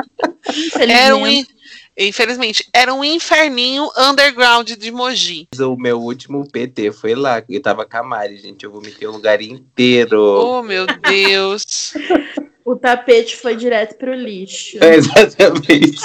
Era 0.78 1.16
um, 1.16 1.26
Infelizmente. 1.26 1.50
in- 1.98 2.06
infelizmente, 2.08 2.68
era 2.72 2.92
um 2.94 3.02
inferninho 3.04 3.88
underground 3.96 4.70
de 4.72 4.90
Mogi. 4.90 5.48
O 5.58 5.76
meu 5.76 6.00
último 6.00 6.46
PT 6.50 6.92
foi 6.92 7.14
lá, 7.14 7.40
que 7.40 7.56
eu 7.56 7.62
tava 7.62 7.84
com 7.86 7.96
a 7.96 8.02
Mari, 8.02 8.38
gente. 8.38 8.64
Eu 8.64 8.72
vomitei 8.72 9.06
o 9.08 9.12
lugar 9.12 9.40
inteiro. 9.42 10.20
Oh, 10.20 10.62
meu 10.62 10.86
Deus. 10.86 11.94
O 12.68 12.74
tapete 12.74 13.36
foi 13.36 13.54
direto 13.54 13.96
pro 13.96 14.12
lixo. 14.12 14.82
É, 14.82 14.96
Exatamente. 14.96 16.00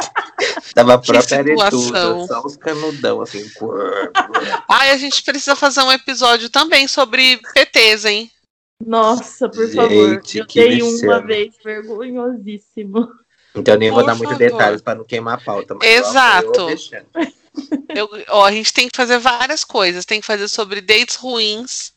tava 0.75 0.93
a 0.93 0.97
própria 0.99 1.39
situação. 1.43 1.95
aretuda, 1.95 2.27
só 2.27 2.41
os 2.45 2.55
canudão, 2.55 3.19
assim. 3.19 3.43
Ai, 4.69 4.91
a 4.91 4.97
gente 4.97 5.23
precisa 5.23 5.55
fazer 5.55 5.81
um 5.81 5.91
episódio 5.91 6.51
também 6.51 6.87
sobre 6.87 7.39
PTs, 7.55 8.05
hein? 8.05 8.31
Nossa, 8.85 9.49
por 9.49 9.65
Gente, 9.65 9.75
favor. 9.75 10.21
Eu 10.35 10.45
dei 10.45 10.81
uma 10.83 11.19
vez 11.25 11.55
vergonhosíssimo. 11.63 13.09
Então 13.55 13.73
eu 13.73 13.79
nem 13.79 13.91
vou 13.91 14.05
dar 14.05 14.15
muitos 14.15 14.37
detalhes 14.37 14.81
pra 14.81 14.95
não 14.95 15.03
queimar 15.03 15.35
a 15.35 15.41
pauta. 15.41 15.75
Mas 15.75 15.87
Exato. 15.89 16.67
eu 17.93 18.09
ó, 18.29 18.45
a 18.45 18.51
gente 18.51 18.71
tem 18.73 18.87
que 18.87 18.95
fazer 18.95 19.17
várias 19.19 19.63
coisas. 19.63 20.05
Tem 20.05 20.21
que 20.21 20.25
fazer 20.27 20.47
sobre 20.47 20.79
dates 20.81 21.15
ruins. 21.15 21.91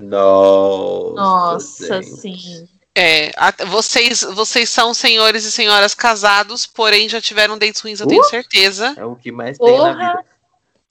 Nossa. 0.00 1.14
Nossa, 1.14 2.02
gente. 2.02 2.16
sim. 2.20 2.68
É, 2.94 3.30
a- 3.36 3.54
vocês, 3.66 4.20
vocês 4.22 4.68
são 4.68 4.92
senhores 4.92 5.44
e 5.44 5.50
senhoras 5.52 5.94
casados, 5.94 6.66
porém 6.66 7.08
já 7.08 7.20
tiveram 7.22 7.56
dates 7.56 7.80
ruins, 7.80 8.00
eu 8.00 8.06
tenho 8.06 8.20
Uh! 8.20 8.24
certeza. 8.28 8.94
É 8.98 9.04
o 9.04 9.16
que 9.16 9.32
mais 9.32 9.56
tem 9.58 9.66
na 9.66 9.76
Porra! 9.78 9.94
vida. 9.94 10.24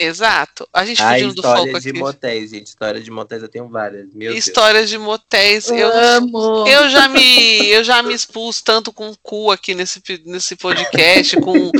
Exato. 0.03 0.67
A 0.73 0.85
gente 0.85 1.01
Ah, 1.01 1.13
fugindo 1.13 1.33
do 1.35 1.41
foco 1.41 1.57
histórias 1.59 1.83
de 1.83 1.89
aqui. 1.89 1.99
motéis, 1.99 2.49
gente. 2.51 2.67
Histórias 2.67 3.03
de 3.05 3.11
motéis 3.11 3.41
eu 3.43 3.49
tenho 3.49 3.69
várias. 3.69 4.05
Meu 4.13 4.31
Deus. 4.33 4.47
Histórias 4.47 4.89
de 4.89 4.97
motéis. 4.97 5.69
Eu, 5.69 5.91
Amo. 5.93 6.65
eu 6.67 6.89
já 6.89 7.07
me 7.07 7.67
eu 7.69 7.83
já 7.83 8.01
me 8.01 8.13
expus 8.13 8.61
tanto 8.61 8.91
com 8.91 9.13
cu 9.21 9.51
aqui 9.51 9.75
nesse, 9.75 10.01
nesse 10.25 10.55
podcast, 10.55 11.37
com 11.37 11.71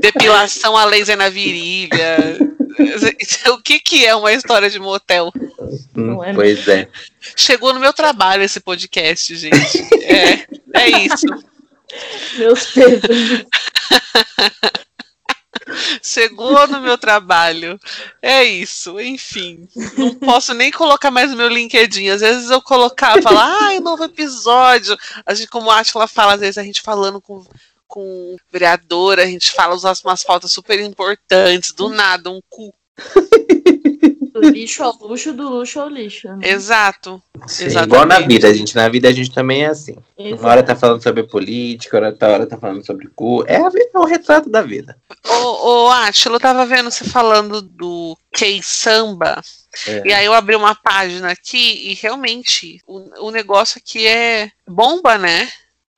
depilação 0.00 0.76
a 0.76 0.84
laser 0.84 1.16
na 1.16 1.28
virilha. 1.28 2.16
O 3.50 3.58
que, 3.60 3.80
que 3.80 4.06
é 4.06 4.14
uma 4.14 4.32
história 4.32 4.70
de 4.70 4.78
motel? 4.78 5.32
Hum, 5.96 6.14
Não 6.14 6.24
é 6.24 6.32
pois 6.32 6.68
é. 6.68 6.88
Chegou 7.36 7.74
no 7.74 7.80
meu 7.80 7.92
trabalho 7.92 8.44
esse 8.44 8.60
podcast, 8.60 9.34
gente. 9.34 9.78
É, 10.04 10.46
é 10.74 10.88
isso. 11.04 11.26
Meus 12.38 12.66
pesos. 12.66 13.44
Chegou 16.02 16.66
no 16.66 16.80
meu 16.80 16.96
trabalho. 16.96 17.78
É 18.22 18.44
isso, 18.44 19.00
enfim. 19.00 19.68
Não 19.96 20.14
posso 20.14 20.54
nem 20.54 20.70
colocar 20.70 21.10
mais 21.10 21.34
meu 21.34 21.48
LinkedIn. 21.48 22.08
Às 22.08 22.20
vezes 22.20 22.50
eu 22.50 22.60
colocava 22.62 23.30
lá, 23.30 23.66
ai, 23.66 23.80
novo 23.80 24.04
episódio. 24.04 24.96
A 25.24 25.34
gente, 25.34 25.48
como 25.48 25.70
a 25.70 25.80
Atila 25.80 26.06
fala, 26.06 26.34
às 26.34 26.40
vezes 26.40 26.58
a 26.58 26.62
gente 26.62 26.82
falando 26.82 27.20
com, 27.20 27.44
com 27.86 28.34
o 28.34 28.36
vereador, 28.50 29.18
a 29.18 29.26
gente 29.26 29.50
fala 29.52 29.76
umas, 30.04 30.24
pautas 30.24 30.52
super 30.52 30.80
importantes, 30.80 31.72
do 31.72 31.88
nada, 31.88 32.30
um 32.30 32.40
cu. 32.48 32.74
Do 34.40 34.50
lixo 34.50 34.82
ao 34.82 34.96
luxo, 35.00 35.32
do 35.32 35.48
luxo 35.48 35.80
ao 35.80 35.88
lixo. 35.88 36.28
Né? 36.28 36.50
Exato. 36.50 37.22
Sim, 37.46 37.66
Exatamente. 37.66 37.86
igual 37.86 38.06
na 38.06 38.20
vida, 38.20 38.54
gente. 38.54 38.74
Na 38.76 38.88
vida 38.88 39.08
a 39.08 39.12
gente 39.12 39.32
também 39.32 39.64
é 39.64 39.68
assim. 39.68 39.96
Exato. 40.16 40.42
Uma 40.42 40.50
hora 40.50 40.62
tá 40.62 40.76
falando 40.76 41.02
sobre 41.02 41.22
política, 41.22 42.04
outra 42.04 42.28
hora 42.28 42.46
tá 42.46 42.56
falando 42.56 42.84
sobre 42.84 43.08
cu. 43.08 43.44
É, 43.46 43.56
a 43.56 43.68
vida, 43.68 43.90
é 43.94 43.98
o 43.98 44.04
retrato 44.04 44.48
da 44.48 44.62
vida. 44.62 44.96
Ô, 45.26 45.86
ô 45.86 45.88
Atila, 45.90 46.36
eu 46.36 46.40
tava 46.40 46.66
vendo 46.66 46.90
você 46.90 47.04
falando 47.04 47.62
do 47.62 48.16
K-Samba. 48.32 49.42
É. 49.86 50.08
E 50.08 50.12
aí 50.12 50.24
eu 50.24 50.34
abri 50.34 50.56
uma 50.56 50.74
página 50.74 51.30
aqui 51.30 51.90
e 51.90 51.94
realmente 51.94 52.80
o, 52.86 53.26
o 53.26 53.30
negócio 53.30 53.78
aqui 53.78 54.06
é 54.06 54.50
bomba, 54.66 55.18
né? 55.18 55.48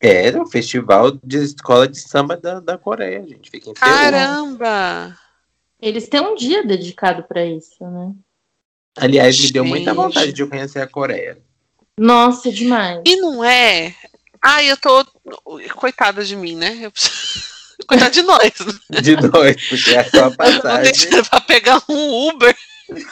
É, 0.00 0.34
um 0.38 0.46
festival 0.46 1.12
de 1.22 1.36
escola 1.38 1.86
de 1.86 2.00
samba 2.00 2.34
da, 2.36 2.58
da 2.58 2.78
Coreia, 2.78 3.22
gente. 3.26 3.50
Fica. 3.50 3.72
Caramba! 3.74 5.14
Eles 5.80 6.08
têm 6.08 6.20
um 6.20 6.34
dia 6.34 6.66
dedicado 6.66 7.22
pra 7.24 7.44
isso, 7.44 7.84
né? 7.86 8.12
Aliás, 9.00 9.38
me 9.40 9.50
deu 9.52 9.64
muita 9.64 9.94
vontade 9.94 10.32
de 10.32 10.42
eu 10.42 10.48
conhecer 10.48 10.80
a 10.80 10.86
Coreia. 10.86 11.38
Nossa, 11.98 12.50
demais. 12.52 13.00
E 13.06 13.16
não 13.16 13.42
é. 13.44 13.94
Ai, 14.42 14.70
eu 14.70 14.76
tô. 14.76 15.04
Coitada 15.76 16.24
de 16.24 16.36
mim, 16.36 16.56
né? 16.56 16.78
Eu 16.82 16.90
preciso- 16.90 17.50
Coitada 17.86 18.10
de 18.10 18.22
nós. 18.22 18.52
né? 18.90 19.00
De 19.00 19.16
noite, 19.16 19.68
porque 19.68 19.90
é 19.94 20.04
só 20.04 20.16
a 20.16 20.20
Eu 20.20 20.24
Vou 20.28 20.36
passagem. 20.36 20.92
deixar 20.92 21.24
pra 21.28 21.40
pegar 21.40 21.82
um 21.88 22.28
Uber. 22.28 22.56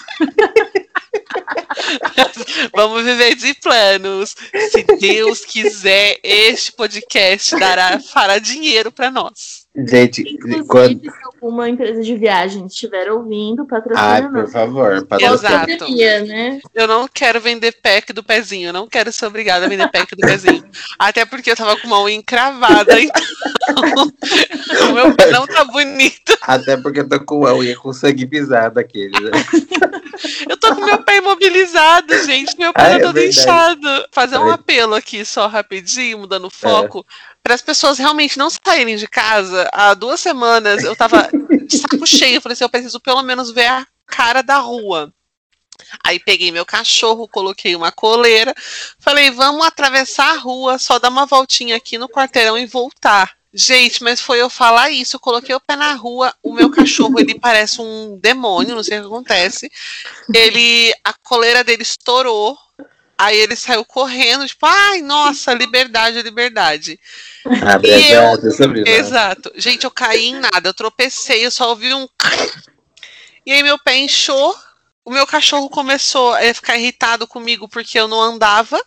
Vamos 2.75 3.05
viver 3.05 3.35
de 3.35 3.55
planos. 3.55 4.35
Se 4.71 4.83
Deus 4.99 5.45
quiser, 5.45 6.19
este 6.23 6.73
podcast 6.73 7.59
dará, 7.59 7.99
fará 8.01 8.39
dinheiro 8.39 8.91
pra 8.93 9.11
nós. 9.11 9.67
Gente, 9.87 10.23
Inclusive, 10.23 10.67
quando... 10.67 11.01
se 11.01 11.11
alguma 11.25 11.69
empresa 11.69 12.03
de 12.03 12.17
viagem 12.17 12.67
estiver 12.67 13.11
ouvindo, 13.13 13.63
Ai, 13.63 13.69
patrocina 13.69 14.23
por 14.23 14.33
nós. 14.33 14.53
favor, 14.53 14.93
Exato. 14.93 15.07
patrocina. 15.07 15.79
Poderia, 15.79 16.21
né? 16.25 16.61
Eu 16.75 16.89
não 16.89 17.07
quero 17.07 17.41
vender 17.41 17.73
pack 17.81 18.13
do 18.13 18.25
pezinho, 18.25 18.71
eu 18.71 18.73
não 18.73 18.89
quero 18.89 19.13
ser 19.13 19.27
obrigada 19.27 19.67
a 19.67 19.69
vender 19.69 19.89
pack 19.91 20.17
do 20.17 20.27
pezinho. 20.27 20.65
Até 20.99 21.25
porque 21.25 21.51
eu 21.53 21.57
tava 21.57 21.77
com 21.77 21.87
uma 21.87 22.03
unha 22.03 22.17
encravada, 22.17 23.01
então 23.01 23.23
o 24.91 24.93
meu 24.95 25.15
pé 25.15 25.31
não 25.31 25.47
tá 25.47 25.63
bonito. 25.65 26.37
Até 26.43 26.77
porque 26.77 27.01
eu 27.01 27.09
tô 27.09 27.21
com 27.25 27.47
a 27.47 27.55
unha 27.55 27.77
com 27.77 27.93
sangue 27.93 28.27
pisado 28.27 28.81
aquele, 28.81 29.19
né? 29.21 29.31
Eu 30.49 30.57
tô 30.57 30.75
com 30.75 30.85
meu 30.85 30.99
pé 31.05 31.19
imobilizado, 31.19 32.13
gente. 32.25 32.59
Meu 32.59 32.73
pé 32.73 32.81
Ah, 32.81 32.85
tá 32.85 32.91
é 32.97 32.99
todo 33.01 33.15
verdade. 33.15 33.39
inchado. 33.39 34.07
Fazer 34.11 34.39
um 34.39 34.49
É. 34.51 34.55
apelo 34.55 34.95
aqui 34.95 35.25
só 35.25 35.47
rapidinho, 35.47 36.19
mudando 36.19 36.47
o 36.47 36.51
foco. 36.51 37.07
Para 37.49 37.55
as 37.55 37.63
pessoas 37.63 37.97
realmente 37.97 38.37
não 38.37 38.51
saírem 38.51 38.99
de 38.99 39.09
casa. 39.09 39.67
Há 39.73 39.95
duas 39.95 40.21
semanas 40.21 40.85
eu 40.85 40.95
tava 40.95 41.31
de 41.67 41.79
saco 41.79 42.07
cheio. 42.07 42.43
Falei 42.43 42.53
assim: 42.53 42.65
eu 42.65 42.69
preciso 42.69 43.01
pelo 43.01 43.23
menos 43.23 43.51
ver 43.51 43.69
a 43.69 43.87
cara 44.05 44.43
da 44.43 44.59
rua. 44.59 45.11
Aí 46.05 46.21
peguei 46.21 46.53
meu 46.53 46.67
cachorro, 46.67 47.27
coloquei 47.27 47.75
uma 47.75 47.91
coleira, 47.91 48.55
falei, 48.99 49.31
vamos 49.31 49.65
atravessar 49.65 50.35
a 50.35 50.39
rua, 50.39 50.79
só 50.79 50.99
dar 50.99 51.09
uma 51.09 51.25
voltinha 51.25 51.77
aqui 51.77 51.97
no 51.97 52.07
quarteirão 52.07 52.59
e 52.59 52.67
voltar. 52.67 53.35
Gente, 53.55 54.03
mas 54.03 54.21
foi 54.21 54.43
eu 54.43 54.51
falar 54.51 54.91
isso, 54.91 55.17
eu 55.17 55.21
coloquei 55.21 55.55
o 55.55 55.61
pé 55.61 55.75
na 55.75 55.95
rua, 55.95 56.35
o 56.43 56.53
meu 56.53 56.71
cachorro, 56.71 57.19
ele 57.19 57.41
parece 57.41 57.81
um 57.81 58.19
demônio, 58.21 58.75
não 58.75 58.83
sei 58.83 58.99
o 58.99 59.03
que 59.03 59.07
acontece. 59.07 59.73
Ele, 60.35 60.93
a 61.03 61.15
coleira 61.15 61.65
dele 61.65 61.83
estourou, 61.83 62.59
aí 63.19 63.37
ele 63.37 63.57
saiu 63.57 63.85
correndo, 63.85 64.47
tipo, 64.47 64.65
ai, 64.65 65.03
nossa, 65.03 65.53
liberdade, 65.53 66.23
liberdade. 66.23 66.99
Abre 67.67 67.91
E 67.91 68.13
eu- 68.13 68.51
Sabrina. 68.53 68.89
Exato. 68.89 69.53
Gente, 69.57 69.85
eu 69.85 69.91
caí 69.91 70.27
em 70.29 70.35
nada, 70.41 70.69
eu 70.69 70.75
tropecei, 70.75 71.45
eu 71.45 71.51
só 71.51 71.69
ouvi 71.71 71.93
um. 71.93 72.07
E 73.47 73.53
aí 73.53 73.63
meu 73.63 73.79
pé 73.79 73.97
inchou, 73.97 74.55
o 75.03 75.11
meu 75.11 75.27
cachorro 75.27 75.71
começou 75.71 76.35
a 76.35 76.53
ficar 76.53 76.77
irritado 76.77 77.27
comigo 77.27 77.67
porque 77.67 77.99
eu 77.99 78.07
não 78.07 78.21
andava. 78.21 78.79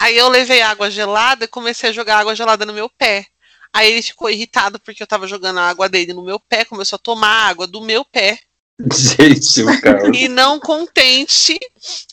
Aí 0.00 0.16
eu 0.16 0.28
levei 0.28 0.62
água 0.62 0.88
gelada 0.88 1.44
e 1.46 1.48
comecei 1.48 1.90
a 1.90 1.92
jogar 1.92 2.18
água 2.18 2.32
gelada 2.36 2.64
no 2.64 2.72
meu 2.72 2.88
pé. 2.88 3.26
Aí 3.72 3.90
ele 3.90 4.00
ficou 4.02 4.30
irritado 4.30 4.78
porque 4.78 5.02
eu 5.02 5.06
tava 5.06 5.26
jogando 5.26 5.58
a 5.58 5.68
água 5.68 5.88
dele 5.88 6.12
no 6.12 6.22
meu 6.24 6.38
pé, 6.38 6.64
começou 6.64 6.94
a 6.96 7.00
tomar 7.00 7.48
água 7.48 7.66
do 7.66 7.80
meu 7.80 8.04
pé. 8.04 8.38
Gente, 8.94 9.62
o 9.64 9.80
caos. 9.80 10.16
E 10.16 10.28
não 10.28 10.60
contente, 10.60 11.58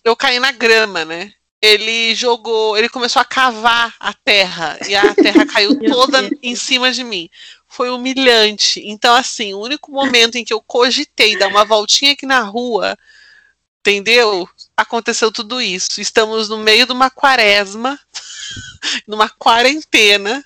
eu 0.04 0.16
caí 0.16 0.40
na 0.40 0.52
grama, 0.52 1.06
né? 1.06 1.32
Ele 1.62 2.14
jogou, 2.14 2.78
ele 2.78 2.90
começou 2.90 3.22
a 3.22 3.26
cavar 3.26 3.96
a 4.00 4.14
terra 4.14 4.78
e 4.88 4.96
a 4.96 5.16
terra 5.16 5.46
caiu 5.52 5.80
toda 5.80 6.30
em 6.42 6.56
cima 6.56 6.92
de 6.92 7.04
mim. 7.04 7.30
Foi 7.68 7.90
humilhante. 7.90 8.82
Então, 8.86 9.16
assim, 9.16 9.54
o 9.54 9.60
único 9.60 9.92
momento 9.92 10.36
em 10.36 10.46
que 10.46 10.54
eu 10.54 10.62
cogitei 10.62 11.38
dar 11.38 11.48
uma 11.48 11.66
voltinha 11.66 12.14
aqui 12.14 12.26
na 12.26 12.42
rua, 12.42 12.98
entendeu? 13.80 14.48
Aconteceu 14.78 15.32
tudo 15.32 15.62
isso. 15.62 16.00
Estamos 16.00 16.50
no 16.50 16.58
meio 16.58 16.86
de 16.86 16.92
uma 16.92 17.10
quaresma, 17.10 18.00
numa 19.08 19.30
quarentena. 19.30 20.44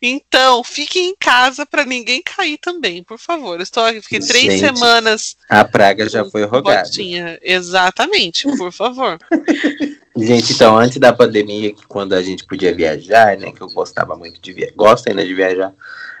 Então, 0.00 0.62
fiquem 0.62 1.10
em 1.10 1.16
casa 1.18 1.64
para 1.66 1.84
ninguém 1.84 2.22
cair 2.22 2.58
também, 2.58 3.02
por 3.02 3.18
favor. 3.18 3.56
Eu 3.56 3.62
estou 3.62 3.84
aqui, 3.84 4.00
fiquei 4.00 4.20
três 4.20 4.44
Gente, 4.44 4.60
semanas 4.60 5.36
A 5.48 5.64
praga 5.64 6.08
já 6.08 6.24
foi 6.24 6.44
rogada. 6.44 6.82
botinha. 6.82 7.38
Exatamente, 7.42 8.46
por 8.56 8.72
favor. 8.72 9.18
Gente, 10.16 10.52
então, 10.52 10.76
antes 10.76 10.98
da 10.98 11.12
pandemia, 11.12 11.72
quando 11.88 12.12
a 12.14 12.22
gente 12.22 12.44
podia 12.44 12.74
viajar, 12.74 13.36
né? 13.38 13.50
Que 13.50 13.62
eu 13.62 13.68
gostava 13.68 14.14
muito 14.14 14.40
de 14.42 14.52
viajar, 14.52 14.74
gosto 14.76 15.08
ainda 15.08 15.24
de 15.24 15.34
viajar. 15.34 15.72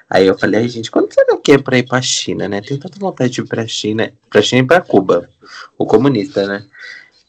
Aí 0.08 0.26
eu 0.26 0.38
falei, 0.38 0.68
gente, 0.68 0.90
quando 0.90 1.12
será 1.12 1.36
que 1.38 1.52
é 1.52 1.58
pra 1.58 1.78
ir 1.78 1.84
pra 1.86 2.00
China, 2.02 2.48
né? 2.48 2.60
Tenho 2.60 2.78
tanta 2.80 2.98
vontade 2.98 3.32
de 3.32 3.40
ir 3.40 3.46
pra 3.46 3.66
China, 3.66 4.12
pra 4.28 4.42
China 4.42 4.62
e 4.62 4.66
pra 4.66 4.80
Cuba. 4.80 5.28
O 5.78 5.86
comunista, 5.86 6.46
né? 6.46 6.64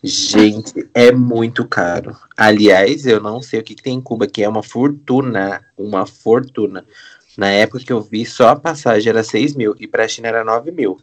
Gente, 0.04 0.90
é 0.94 1.14
muito 1.14 1.66
caro. 1.66 2.18
Aliás, 2.36 3.06
eu 3.06 3.22
não 3.22 3.42
sei 3.42 3.62
o 3.62 3.64
que, 3.64 3.74
que 3.74 3.82
tem 3.82 3.96
em 3.96 4.02
Cuba, 4.02 4.28
que 4.28 4.44
é 4.44 4.50
uma 4.50 4.62
fortuna. 4.62 5.62
Uma 5.78 6.06
fortuna. 6.06 6.86
Na 7.38 7.50
época 7.50 7.80
que 7.80 7.94
eu 7.94 8.02
vi, 8.02 8.26
só 8.26 8.50
a 8.50 8.56
passagem 8.56 9.10
era 9.10 9.24
6 9.24 9.56
mil 9.56 9.74
e 9.80 9.88
pra 9.88 10.08
China 10.08 10.28
era 10.28 10.44
9 10.44 10.72
mil. 10.72 11.00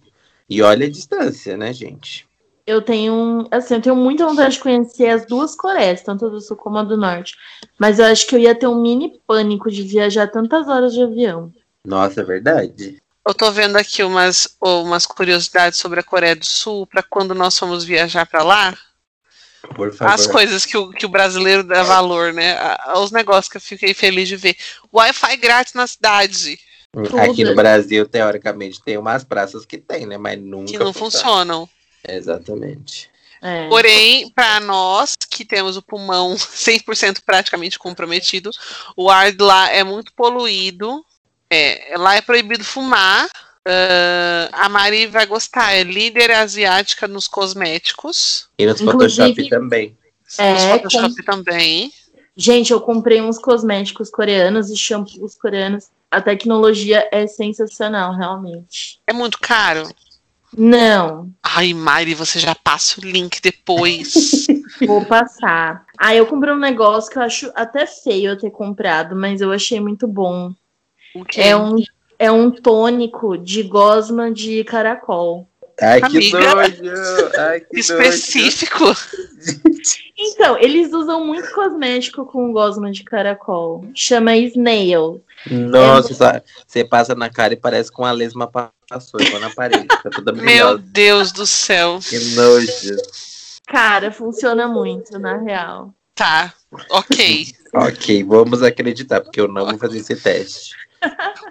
E 0.48 0.60
olha 0.62 0.86
a 0.86 0.90
distância, 0.90 1.56
né, 1.56 1.72
gente? 1.72 2.28
Eu 2.66 2.82
tenho, 2.82 3.48
assim, 3.50 3.74
eu 3.74 3.80
tenho 3.80 3.96
muita 3.96 4.26
vontade 4.26 4.54
de 4.54 4.60
conhecer 4.60 5.08
as 5.08 5.24
duas 5.24 5.56
Coreias, 5.56 6.02
tanto 6.02 6.26
a 6.26 6.28
do 6.28 6.40
Sul 6.40 6.56
como 6.56 6.76
a 6.76 6.84
do 6.84 6.96
Norte. 6.96 7.34
Mas 7.78 7.98
eu 7.98 8.04
acho 8.04 8.26
que 8.26 8.34
eu 8.34 8.38
ia 8.38 8.54
ter 8.54 8.66
um 8.66 8.82
mini 8.82 9.18
pânico 9.26 9.70
de 9.70 9.82
viajar 9.82 10.28
tantas 10.28 10.68
horas 10.68 10.92
de 10.92 11.02
avião. 11.02 11.50
Nossa, 11.84 12.20
é 12.20 12.24
verdade. 12.24 13.00
Eu 13.26 13.34
tô 13.34 13.50
vendo 13.50 13.76
aqui 13.76 14.02
umas, 14.02 14.56
umas 14.60 15.06
curiosidades 15.06 15.78
sobre 15.78 16.00
a 16.00 16.02
Coreia 16.02 16.36
do 16.36 16.44
Sul 16.44 16.86
para 16.86 17.02
quando 17.02 17.34
nós 17.34 17.58
formos 17.58 17.82
viajar 17.82 18.26
para 18.26 18.42
lá. 18.42 18.76
Por 19.74 19.92
favor. 19.94 20.14
As 20.14 20.26
coisas 20.26 20.64
que 20.64 20.76
o, 20.76 20.90
que 20.90 21.04
o 21.06 21.08
brasileiro 21.08 21.62
dá 21.62 21.82
valor, 21.82 22.32
né? 22.32 22.52
A- 22.58 22.98
Os 22.98 23.10
negócios 23.10 23.48
que 23.48 23.56
eu 23.56 23.60
fiquei 23.60 23.92
feliz 23.94 24.28
de 24.28 24.36
ver. 24.36 24.56
Wi-Fi 24.92 25.36
grátis 25.36 25.74
na 25.74 25.86
cidade, 25.86 26.58
Aqui 27.22 27.44
no. 27.44 27.54
Brasil, 27.54 28.04
teoricamente, 28.08 28.82
tem 28.82 28.96
umas 28.98 29.22
praças 29.22 29.64
que 29.64 29.78
tem, 29.78 30.06
né? 30.06 30.18
Mas 30.18 30.40
nunca 30.40 30.72
que 30.72 30.78
não 30.78 30.92
funciona. 30.92 31.24
funcionam. 31.24 31.68
Exatamente. 32.08 33.08
É. 33.42 33.68
Porém, 33.68 34.28
para 34.30 34.60
nós 34.60 35.16
que 35.16 35.44
temos 35.44 35.76
o 35.76 35.82
pulmão 35.82 36.34
100% 36.36 37.20
praticamente 37.24 37.78
comprometido, 37.78 38.50
o 38.96 39.08
ar 39.10 39.30
de 39.32 39.42
lá 39.42 39.70
é 39.70 39.84
muito 39.84 40.12
poluído. 40.14 41.04
É, 41.48 41.94
lá 41.96 42.16
é 42.16 42.20
proibido 42.20 42.64
fumar. 42.64 43.28
Ah, 43.66 44.48
a 44.52 44.68
Mari 44.68 45.06
vai 45.06 45.26
gostar, 45.26 45.72
é 45.72 45.82
líder 45.82 46.30
asiática 46.30 47.06
nos 47.06 47.26
cosméticos. 47.28 48.48
E 48.58 48.66
nos 48.66 48.80
Inclusive- 48.80 49.28
Photoshop 49.34 49.48
também. 49.50 49.98
É, 50.38 50.52
nos 50.52 50.64
Photoshop 50.64 51.24
também. 51.24 51.92
Gente, 52.36 52.72
eu 52.72 52.80
comprei 52.80 53.20
uns 53.20 53.38
cosméticos 53.38 54.08
coreanos 54.08 54.70
e 54.70 54.76
shampoos 54.76 55.34
coreanos. 55.34 55.88
A 56.10 56.20
tecnologia 56.20 57.06
é 57.12 57.26
sensacional, 57.26 58.16
realmente. 58.16 59.00
É 59.06 59.12
muito 59.12 59.38
caro. 59.38 59.88
Não, 60.56 61.30
Ai, 61.42 61.72
Mari, 61.72 62.14
você 62.14 62.38
já 62.40 62.54
passa 62.56 63.00
o 63.00 63.04
link 63.04 63.40
depois. 63.40 64.46
vou 64.86 65.04
passar. 65.04 65.84
Ah, 65.98 66.14
eu 66.14 66.26
comprei 66.26 66.52
um 66.52 66.58
negócio 66.58 67.10
que 67.10 67.18
eu 67.18 67.22
acho 67.22 67.52
até 67.54 67.86
feio 67.86 68.30
eu 68.30 68.38
ter 68.38 68.50
comprado, 68.50 69.14
mas 69.14 69.40
eu 69.40 69.52
achei 69.52 69.78
muito 69.80 70.08
bom. 70.08 70.52
O 71.14 71.24
quê? 71.24 71.40
É 71.42 71.56
um, 71.56 71.76
é 72.20 72.30
um 72.30 72.50
tônico 72.50 73.38
de 73.38 73.62
gosma 73.62 74.30
de 74.30 74.62
caracol. 74.64 75.48
Ai, 75.80 76.00
que 76.02 76.06
Amiga. 76.18 76.38
nojo! 76.54 77.30
Ai, 77.38 77.60
que 77.60 77.80
específico. 77.80 78.84
Então, 80.18 80.58
eles 80.58 80.92
usam 80.92 81.26
muito 81.26 81.50
cosmético 81.54 82.26
com 82.26 82.52
gosma 82.52 82.92
de 82.92 83.02
caracol. 83.02 83.86
Chama 83.94 84.36
Snail. 84.36 85.22
Nossa, 85.50 86.12
sa- 86.12 86.42
você 86.66 86.84
passa 86.84 87.14
na 87.14 87.30
cara 87.30 87.54
e 87.54 87.56
parece 87.56 87.90
com 87.90 88.04
a 88.04 88.12
lesma 88.12 88.46
passou 88.46 89.18
igual 89.22 89.40
na 89.40 89.48
parede. 89.54 89.86
Tá 89.88 90.10
toda 90.10 90.32
Meu. 90.36 90.76
Deus 90.76 91.32
do 91.32 91.46
céu. 91.46 91.98
Que 92.06 92.18
nojo. 92.34 92.96
Cara, 93.66 94.12
funciona 94.12 94.68
muito, 94.68 95.18
na 95.18 95.38
real. 95.38 95.94
Tá, 96.14 96.52
ok. 96.90 97.46
Ok, 97.72 98.22
vamos 98.24 98.62
acreditar, 98.62 99.22
porque 99.22 99.40
eu 99.40 99.48
não 99.48 99.64
vou 99.64 99.78
fazer 99.78 99.98
esse 100.00 100.14
teste. 100.16 100.74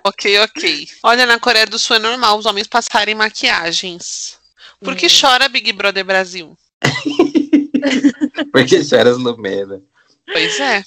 Ok, 0.03 0.39
ok. 0.39 0.88
Olha, 1.03 1.25
na 1.25 1.39
Coreia 1.39 1.65
do 1.65 1.79
Sul 1.79 1.95
é 1.95 1.99
normal 1.99 2.38
os 2.38 2.45
homens 2.45 2.67
passarem 2.67 3.15
maquiagens. 3.15 4.38
Por 4.79 4.95
que 4.95 5.07
Hum. 5.07 5.09
chora 5.21 5.49
Big 5.49 5.71
Brother 5.73 6.05
Brasil? 6.05 6.57
Porque 8.51 8.83
choras 8.83 9.17
Lumena. 9.17 9.81
Pois 10.25 10.59
é. 10.59 10.83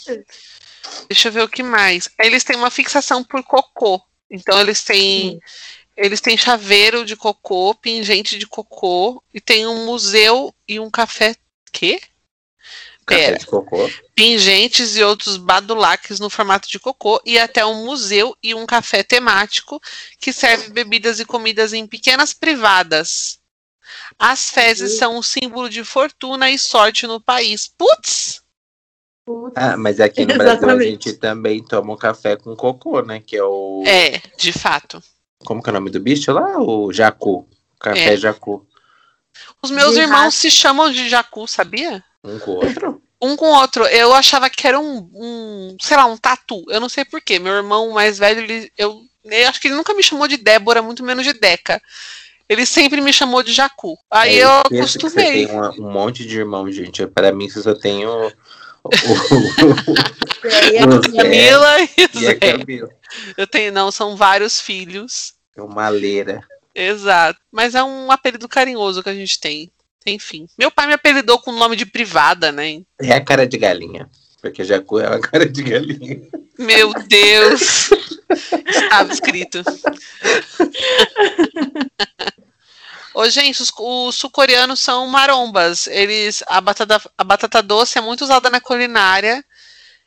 Deixa 1.09 1.29
eu 1.29 1.33
ver 1.33 1.43
o 1.43 1.49
que 1.49 1.63
mais. 1.63 2.09
Eles 2.19 2.45
têm 2.45 2.57
uma 2.57 2.71
fixação 2.71 3.23
por 3.25 3.43
cocô. 3.43 4.01
Então 4.31 4.61
eles 4.61 4.83
têm. 4.83 5.39
Eles 5.97 6.21
têm 6.23 6.37
chaveiro 6.39 7.05
de 7.05 7.15
cocô, 7.15 7.75
pingente 7.75 8.39
de 8.39 8.47
cocô, 8.47 9.23
e 9.33 9.41
tem 9.41 9.67
um 9.67 9.85
museu 9.85 10.55
e 10.67 10.81
um 10.81 10.91
café. 10.91 11.37
Quê? 11.71 12.01
Pera. 13.17 13.39
de 13.39 13.47
cocô. 13.47 13.91
pingentes 14.15 14.97
e 14.97 15.03
outros 15.03 15.37
badulaques 15.37 16.19
no 16.21 16.29
formato 16.31 16.69
de 16.69 16.79
cocô 16.79 17.21
e 17.25 17.39
até 17.39 17.65
um 17.65 17.85
museu 17.85 18.37
e 18.43 18.55
um 18.55 18.67
café 18.67 19.03
temático 19.03 19.81
que 20.19 20.33
serve 20.33 20.71
bebidas 20.71 21.19
e 21.21 21.25
comidas 21.25 21.73
em 21.73 21.87
pequenas 21.87 22.33
privadas. 22.33 23.39
As 24.19 24.51
fezes 24.51 24.99
são 24.99 25.17
um 25.19 25.23
símbolo 25.23 25.69
de 25.69 25.83
fortuna 25.85 26.51
e 26.51 26.59
sorte 26.59 27.07
no 27.07 27.21
país. 27.21 27.67
Putz! 27.77 28.43
Putz. 29.25 29.53
Ah, 29.57 29.77
mas 29.77 30.01
aqui 30.01 30.23
no 30.27 30.35
Brasil 30.35 30.51
a 30.51 30.53
Exatamente. 30.55 30.91
gente 30.91 31.13
também 31.15 31.63
toma 31.63 31.93
um 31.93 31.97
café 31.97 32.37
com 32.37 32.55
cocô, 32.57 33.03
né? 33.03 33.21
Que 33.21 33.37
é 33.37 33.45
o. 33.45 33.83
É, 33.87 34.21
de 34.37 34.53
fato. 34.53 35.03
Como 35.45 35.63
que 35.63 35.69
é 35.69 35.73
o 35.73 35.75
nome 35.75 35.91
do 35.91 36.01
bicho 36.01 36.33
lá? 36.33 36.59
O 36.61 36.93
jacu. 36.93 37.49
Café 37.81 38.15
É. 38.15 38.17
jacu. 38.17 38.67
Os 39.63 39.71
meus 39.71 39.95
De 39.95 40.01
irmãos 40.03 40.35
se 40.35 40.51
chamam 40.51 40.91
de 40.91 41.09
jacu, 41.09 41.47
sabia? 41.49 42.05
Um 42.23 42.39
com 42.39 42.53
o 42.53 42.55
outro. 42.65 43.02
Um 43.23 43.37
com 43.37 43.47
o 43.47 43.55
outro. 43.55 43.85
Eu 43.87 44.13
achava 44.13 44.51
que 44.51 44.67
era 44.67 44.81
um, 44.81 45.09
um 45.15 45.77
sei 45.81 45.97
lá, 45.97 46.07
um 46.07 46.17
tatu. 46.17 46.65
Eu 46.69 46.81
não 46.81 46.89
sei 46.89 47.05
porquê. 47.05 47.39
Meu 47.39 47.53
irmão 47.55 47.91
mais 47.93 48.19
velho, 48.19 48.41
ele, 48.41 48.73
eu, 48.77 49.01
eu 49.25 49.49
acho 49.49 49.61
que 49.61 49.69
ele 49.69 49.77
nunca 49.77 49.95
me 49.95 50.03
chamou 50.03 50.27
de 50.27 50.37
Débora, 50.37 50.83
muito 50.83 51.05
menos 51.05 51.25
de 51.25 51.33
Deca. 51.33 51.81
Ele 52.49 52.67
sempre 52.67 53.01
me 53.01 53.13
chamou 53.13 53.43
de 53.43 53.53
Jacu. 53.53 53.97
Aí 54.11 54.41
É, 54.41 54.45
eu 54.45 54.51
acostumei. 54.59 55.47
Você 55.47 55.47
tem 55.47 55.51
uma- 55.51 55.71
um 55.71 55.91
monte 55.91 56.27
de 56.27 56.37
irmão, 56.39 56.71
gente. 56.71 57.07
Para 57.07 57.33
mim, 57.33 57.49
você 57.49 57.63
só 57.63 57.75
tem 57.75 58.05
o. 58.05 58.27
o- 58.27 58.89
o- 58.91 60.47
É, 60.49 60.73
e 60.73 60.79
a- 60.79 61.01
Camila 61.17 61.81
e 61.81 61.91
e 61.97 62.03
a 62.03 62.21
Zé. 62.21 62.35
Camila. 62.35 62.89
Eu 63.37 63.47
tenho, 63.47 63.73
não, 63.73 63.91
são 63.93 64.17
vários 64.17 64.61
filhos. 64.61 65.35
É 65.57 65.63
uma 65.63 65.89
leira. 65.89 66.41
Exato. 66.75 67.39
Mas 67.53 67.75
é 67.75 67.83
um 67.85 68.11
apelido 68.11 68.49
carinhoso 68.49 69.03
que 69.03 69.09
a 69.11 69.15
gente 69.15 69.39
tem. 69.39 69.71
Enfim. 70.07 70.47
Meu 70.59 70.71
pai 70.71 70.87
me 70.87 70.95
apelidou 70.95 71.39
com 71.39 71.51
o 71.51 71.59
nome 71.59 71.77
de 71.77 71.87
privada, 71.87 72.51
né? 72.51 72.83
É 73.01 73.13
a 73.13 73.21
cara 73.21 73.47
de 73.47 73.57
galinha. 73.57 74.09
Porque 74.41 74.65
jacu 74.65 74.99
é 74.99 75.09
uma 75.09 75.21
cara 75.23 75.49
de 75.49 75.63
galinha. 75.63 76.21
Meu 76.59 76.93
Deus! 77.07 77.91
Estava 78.67 79.13
escrito. 79.13 79.63
Ô, 83.15 83.21
Ô, 83.23 83.31
gente, 83.31 83.63
os, 83.63 83.73
os 83.79 84.17
sul-coreanos 84.17 84.81
são 84.81 85.07
marombas. 85.07 85.87
Eles, 85.87 86.43
a 86.47 86.61
batata, 86.61 87.01
a 87.17 87.25
batata 87.25 87.63
doce 87.63 87.99
é 87.99 88.01
muito 88.01 88.23
usada 88.23 88.51
na 88.51 88.61
culinária 88.61 89.45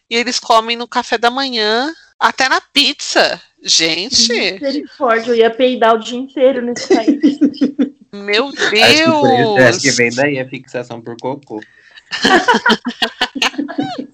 e 0.09 0.15
eles 0.15 0.39
comem 0.39 0.75
no 0.75 0.87
café 0.87 1.17
da 1.17 1.31
manhã, 1.31 1.93
até 2.19 2.49
na 2.49 2.59
pizza. 2.61 3.41
Gente, 3.63 4.31
Misericórdia, 4.31 5.31
eu 5.31 5.35
ia 5.35 5.49
peidar 5.49 5.95
o 5.95 5.99
dia 5.99 6.19
inteiro 6.19 6.61
nesse 6.61 6.93
país. 6.93 7.39
meu 8.15 8.47
Acho 8.47 8.69
que, 8.69 8.75
isso- 8.79 9.21
Deus. 9.21 9.59
acho 9.61 9.79
que 9.81 9.91
vem 9.91 10.09
daí 10.11 10.39
a 10.39 10.47
fixação 10.49 11.01
por 11.01 11.15
cocô. 11.17 11.61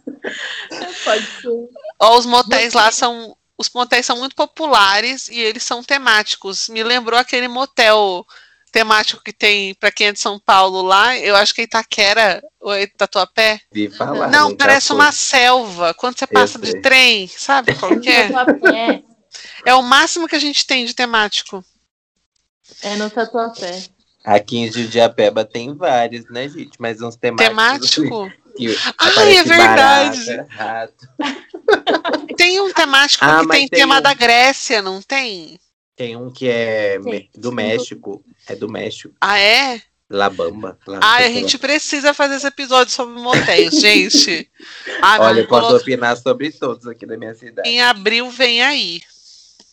Pode 1.03 1.25
ser. 1.25 1.49
Ó, 1.99 2.17
os 2.17 2.25
motéis 2.25 2.73
lá 2.73 2.91
são. 2.91 3.35
Os 3.57 3.69
motéis 3.75 4.05
são 4.05 4.17
muito 4.17 4.35
populares 4.35 5.27
e 5.27 5.39
eles 5.39 5.61
são 5.63 5.83
temáticos. 5.83 6.67
Me 6.69 6.83
lembrou 6.83 7.19
aquele 7.19 7.47
motel 7.47 8.25
temático 8.71 9.21
que 9.23 9.31
tem 9.33 9.75
pra 9.75 9.91
quem 9.91 10.07
é 10.07 10.11
de 10.11 10.19
São 10.19 10.39
Paulo 10.39 10.81
lá. 10.81 11.15
Eu 11.17 11.35
acho 11.35 11.53
que 11.53 11.61
é 11.61 11.65
Itaquera 11.65 12.41
ou 12.59 12.73
é 12.73 12.87
Tatuapé. 12.87 13.59
Vi 13.71 13.87
falar. 13.89 14.29
Não, 14.29 14.55
parece 14.55 14.87
fui. 14.87 14.95
uma 14.95 15.11
selva. 15.11 15.93
Quando 15.93 16.17
você 16.17 16.25
passa 16.25 16.57
de 16.57 16.81
trem, 16.81 17.27
sabe 17.27 17.75
qual 17.75 17.99
que 17.99 18.09
é? 18.09 18.31
É 19.63 19.75
o 19.75 19.83
máximo 19.83 20.27
que 20.27 20.35
a 20.35 20.39
gente 20.39 20.65
tem 20.65 20.83
de 20.85 20.95
temático. 20.95 21.63
É 22.81 22.95
no 22.95 23.09
Tatuapé. 23.09 23.83
Aqui 24.23 24.57
em 24.59 24.71
Judiapeba 24.71 25.43
tem 25.43 25.75
vários, 25.75 26.29
né, 26.29 26.47
gente? 26.47 26.71
Mas 26.79 27.01
uns 27.01 27.15
temáticos. 27.15 27.89
Temático? 27.89 28.31
Que 28.55 28.75
Ai, 28.97 29.37
é 29.37 29.43
verdade. 29.43 30.25
barata, 30.25 30.47
rato. 30.51 31.07
Tem 32.35 32.59
um 32.59 32.73
temático 32.73 33.23
Ah, 33.23 33.41
que 33.41 33.47
tem, 33.47 33.67
tem 33.67 33.79
tema 33.79 33.99
um- 33.99 34.01
da 34.01 34.13
Grécia, 34.13 34.81
não 34.81 35.01
tem? 35.01 35.59
Tem 35.95 36.15
um 36.17 36.31
que 36.31 36.49
é 36.49 36.99
Sim. 37.01 37.29
do 37.35 37.51
México. 37.51 38.23
É 38.47 38.55
do 38.55 38.67
México. 38.67 39.13
Ah, 39.21 39.39
é? 39.39 39.81
La 40.09 40.29
Bamba. 40.29 40.77
La- 40.87 40.99
Ah, 41.01 41.15
a 41.17 41.29
gente 41.29 41.57
precisa 41.57 42.13
fazer 42.13 42.35
esse 42.35 42.47
episódio 42.47 42.91
sobre 42.93 43.19
motéis, 43.21 43.79
gente. 43.79 44.49
Ah, 45.01 45.17
Olha, 45.21 45.41
eu 45.41 45.47
posso 45.47 45.75
opinar 45.77 46.17
sobre 46.17 46.51
todos 46.51 46.85
aqui 46.87 47.05
da 47.05 47.15
minha 47.17 47.33
cidade. 47.33 47.67
Em 47.69 47.81
abril 47.81 48.29
vem 48.29 48.61
aí. 48.61 49.01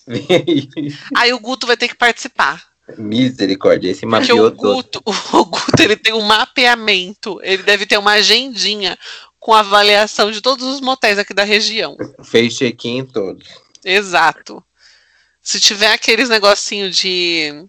Vem 0.06 0.26
aí. 0.30 0.68
Aí 1.16 1.32
o 1.32 1.40
Guto 1.40 1.66
vai 1.66 1.76
ter 1.76 1.88
que 1.88 1.96
participar. 1.96 2.67
Misericórdia, 2.96 3.90
esse 3.90 4.06
Porque 4.06 4.32
mapeou 4.32 4.46
o 4.46 4.50
todo. 4.50 4.74
Guto, 4.74 5.02
o 5.04 5.44
Guto 5.44 5.82
ele 5.82 5.96
tem 5.96 6.12
um 6.14 6.22
mapeamento. 6.22 7.38
Ele 7.42 7.62
deve 7.62 7.84
ter 7.86 7.98
uma 7.98 8.12
agendinha 8.12 8.98
com 9.38 9.52
avaliação 9.52 10.30
de 10.30 10.40
todos 10.40 10.64
os 10.66 10.80
motéis 10.80 11.18
aqui 11.18 11.34
da 11.34 11.44
região. 11.44 11.96
Fez 12.24 12.56
check-in 12.56 12.98
em 12.98 13.06
todos. 13.06 13.46
Exato. 13.84 14.64
Se 15.42 15.60
tiver 15.60 15.92
aqueles 15.92 16.28
negocinho 16.28 16.90
de. 16.90 17.64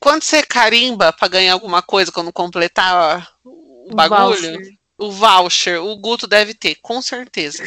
Quando 0.00 0.22
você 0.22 0.42
carimba 0.42 1.12
pra 1.12 1.28
ganhar 1.28 1.52
alguma 1.52 1.82
coisa 1.82 2.10
quando 2.10 2.32
completar 2.32 3.28
o 3.44 3.90
Um 3.90 3.94
bagulho, 3.94 4.52
voucher. 4.52 4.78
o 4.98 5.10
voucher, 5.10 5.82
o 5.82 5.96
Guto 5.96 6.26
deve 6.26 6.54
ter, 6.54 6.76
com 6.76 7.02
certeza. 7.02 7.62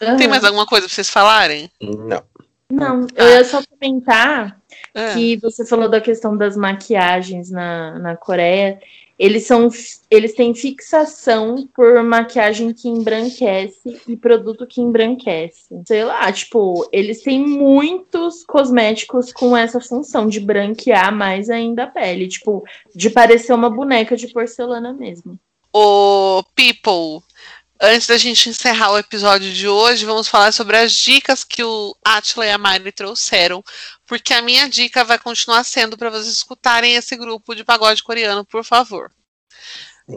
Aham. 0.00 0.16
Tem 0.16 0.28
mais 0.28 0.44
alguma 0.44 0.64
coisa 0.66 0.86
pra 0.86 0.94
vocês 0.94 1.10
falarem? 1.10 1.70
Não. 1.80 2.22
Não, 2.70 3.06
eu 3.16 3.28
ia 3.30 3.44
só 3.44 3.60
comentar 3.66 4.59
Ah, 4.94 5.14
que 5.14 5.36
você 5.36 5.64
falou 5.64 5.88
da 5.88 6.00
questão 6.00 6.36
das 6.36 6.56
maquiagens 6.56 7.50
na, 7.50 7.98
na 7.98 8.16
Coreia. 8.16 8.80
Eles 9.18 9.46
são 9.46 9.68
eles 10.10 10.32
têm 10.32 10.54
fixação 10.54 11.68
por 11.74 12.02
maquiagem 12.02 12.72
que 12.72 12.88
embranquece 12.88 14.00
e 14.08 14.16
produto 14.16 14.66
que 14.66 14.80
embranquece. 14.80 15.68
Sei 15.86 16.04
lá, 16.04 16.32
tipo, 16.32 16.88
eles 16.90 17.22
têm 17.22 17.46
muitos 17.46 18.42
cosméticos 18.44 19.30
com 19.30 19.54
essa 19.54 19.78
função 19.78 20.26
de 20.26 20.40
branquear 20.40 21.14
mais 21.14 21.50
ainda 21.50 21.84
a 21.84 21.86
pele, 21.86 22.28
tipo, 22.28 22.64
de 22.94 23.10
parecer 23.10 23.52
uma 23.52 23.68
boneca 23.68 24.16
de 24.16 24.26
porcelana 24.28 24.94
mesmo. 24.94 25.38
Ô, 25.72 26.42
People, 26.56 27.22
antes 27.80 28.06
da 28.06 28.18
gente 28.18 28.50
encerrar 28.50 28.92
o 28.92 28.98
episódio 28.98 29.50
de 29.52 29.66
hoje, 29.66 30.04
vamos 30.04 30.28
falar 30.28 30.52
sobre 30.52 30.76
as 30.76 30.92
dicas 30.92 31.42
que 31.42 31.64
o 31.64 31.96
Atila 32.04 32.46
e 32.46 32.50
a 32.50 32.58
Mari 32.58 32.92
trouxeram. 32.92 33.64
Porque 34.06 34.34
a 34.34 34.42
minha 34.42 34.68
dica 34.68 35.04
vai 35.04 35.18
continuar 35.18 35.64
sendo 35.64 35.96
para 35.96 36.10
vocês 36.10 36.28
escutarem 36.28 36.94
esse 36.94 37.16
grupo 37.16 37.54
de 37.54 37.64
pagode 37.64 38.02
coreano, 38.02 38.44
por 38.44 38.64
favor. 38.64 39.10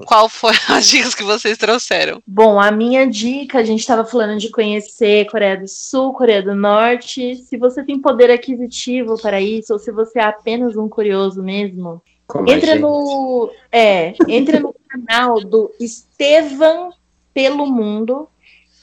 Qual 0.06 0.28
foram 0.28 0.58
as 0.70 0.88
dicas 0.88 1.14
que 1.14 1.24
vocês 1.24 1.58
trouxeram? 1.58 2.22
Bom, 2.26 2.60
a 2.60 2.72
minha 2.72 3.06
dica, 3.06 3.60
a 3.60 3.64
gente 3.64 3.80
estava 3.80 4.04
falando 4.04 4.40
de 4.40 4.50
conhecer 4.50 5.30
Coreia 5.30 5.56
do 5.56 5.68
Sul, 5.68 6.14
Coreia 6.14 6.42
do 6.42 6.56
Norte. 6.56 7.36
Se 7.36 7.56
você 7.58 7.84
tem 7.84 8.00
poder 8.00 8.32
aquisitivo 8.32 9.22
para 9.22 9.40
isso, 9.40 9.72
ou 9.72 9.80
se 9.80 9.92
você 9.92 10.20
é 10.20 10.24
apenas 10.24 10.76
um 10.76 10.90
curioso 10.90 11.42
mesmo, 11.44 12.02
Como 12.28 12.50
a 12.50 12.54
entra 12.54 12.76
no, 12.76 13.52
é, 13.72 14.16
entra 14.28 14.60
no 14.60 14.76
canal 14.90 15.40
do 15.40 15.72
Estevan 15.80 16.90
pelo 17.34 17.66
Mundo, 17.66 18.28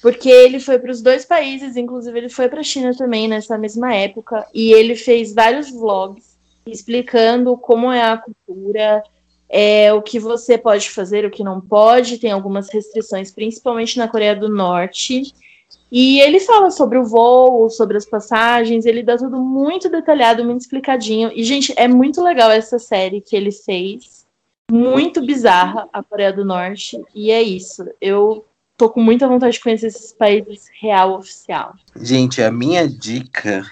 porque 0.02 0.28
ele 0.28 0.58
foi 0.58 0.78
para 0.78 0.90
os 0.90 1.02
dois 1.02 1.24
países, 1.24 1.76
inclusive 1.76 2.18
ele 2.18 2.28
foi 2.28 2.48
para 2.48 2.60
a 2.60 2.64
China 2.64 2.92
também 2.96 3.28
nessa 3.28 3.58
mesma 3.58 3.94
época, 3.94 4.46
e 4.54 4.72
ele 4.72 4.94
fez 4.94 5.34
vários 5.34 5.70
vlogs 5.70 6.30
explicando 6.66 7.56
como 7.56 7.90
é 7.90 8.02
a 8.02 8.16
cultura, 8.18 9.02
é, 9.48 9.92
o 9.92 10.00
que 10.00 10.18
você 10.18 10.56
pode 10.56 10.88
fazer, 10.90 11.24
o 11.24 11.30
que 11.30 11.42
não 11.42 11.60
pode, 11.60 12.18
tem 12.18 12.30
algumas 12.30 12.68
restrições, 12.70 13.32
principalmente 13.32 13.98
na 13.98 14.08
Coreia 14.08 14.36
do 14.36 14.48
Norte. 14.48 15.34
E 15.90 16.20
ele 16.20 16.38
fala 16.38 16.70
sobre 16.70 16.98
o 16.98 17.04
voo, 17.04 17.68
sobre 17.68 17.96
as 17.96 18.06
passagens, 18.06 18.86
ele 18.86 19.02
dá 19.02 19.16
tudo 19.16 19.40
muito 19.40 19.88
detalhado, 19.88 20.44
muito 20.44 20.60
explicadinho. 20.60 21.32
E, 21.34 21.42
gente, 21.42 21.72
é 21.76 21.88
muito 21.88 22.22
legal 22.22 22.50
essa 22.50 22.78
série 22.78 23.20
que 23.20 23.34
ele 23.34 23.50
fez. 23.50 24.19
Muito 24.70 25.24
bizarra, 25.24 25.88
a 25.92 26.02
Coreia 26.02 26.33
do 26.33 26.44
Norte. 26.44 27.00
E 27.14 27.30
é 27.30 27.42
isso. 27.42 27.85
Eu 28.00 28.44
tô 28.76 28.88
com 28.88 29.02
muita 29.02 29.28
vontade 29.28 29.54
de 29.54 29.61
conhecer 29.61 29.88
esses 29.88 30.12
países 30.12 30.68
real 30.80 31.18
oficial. 31.18 31.74
Gente, 31.96 32.42
a 32.42 32.50
minha 32.50 32.88
dica 32.88 33.64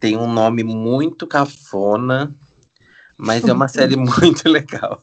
tem 0.00 0.16
um 0.16 0.30
nome 0.30 0.64
muito 0.64 1.26
cafona, 1.26 2.34
mas 3.16 3.44
é 3.44 3.52
uma 3.52 3.68
série 3.68 3.96
muito 3.96 4.48
legal. 4.48 5.02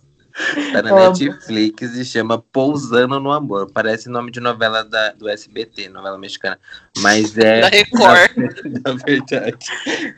Tá 0.71 0.81
na 0.81 0.91
Amo. 0.91 1.17
Netflix 1.17 1.95
e 1.95 2.05
chama 2.05 2.39
Pousando 2.39 3.19
no 3.19 3.31
Amor. 3.31 3.69
Parece 3.71 4.09
nome 4.09 4.31
de 4.31 4.39
novela 4.39 4.83
da, 4.83 5.11
do 5.11 5.27
SBT, 5.27 5.89
novela 5.89 6.17
mexicana. 6.17 6.57
Mas 6.99 7.35
é. 7.37 7.61
Da 7.61 7.67
Record. 7.67 8.31
Na, 8.35 8.93
na 8.93 9.03
verdade, 9.05 9.65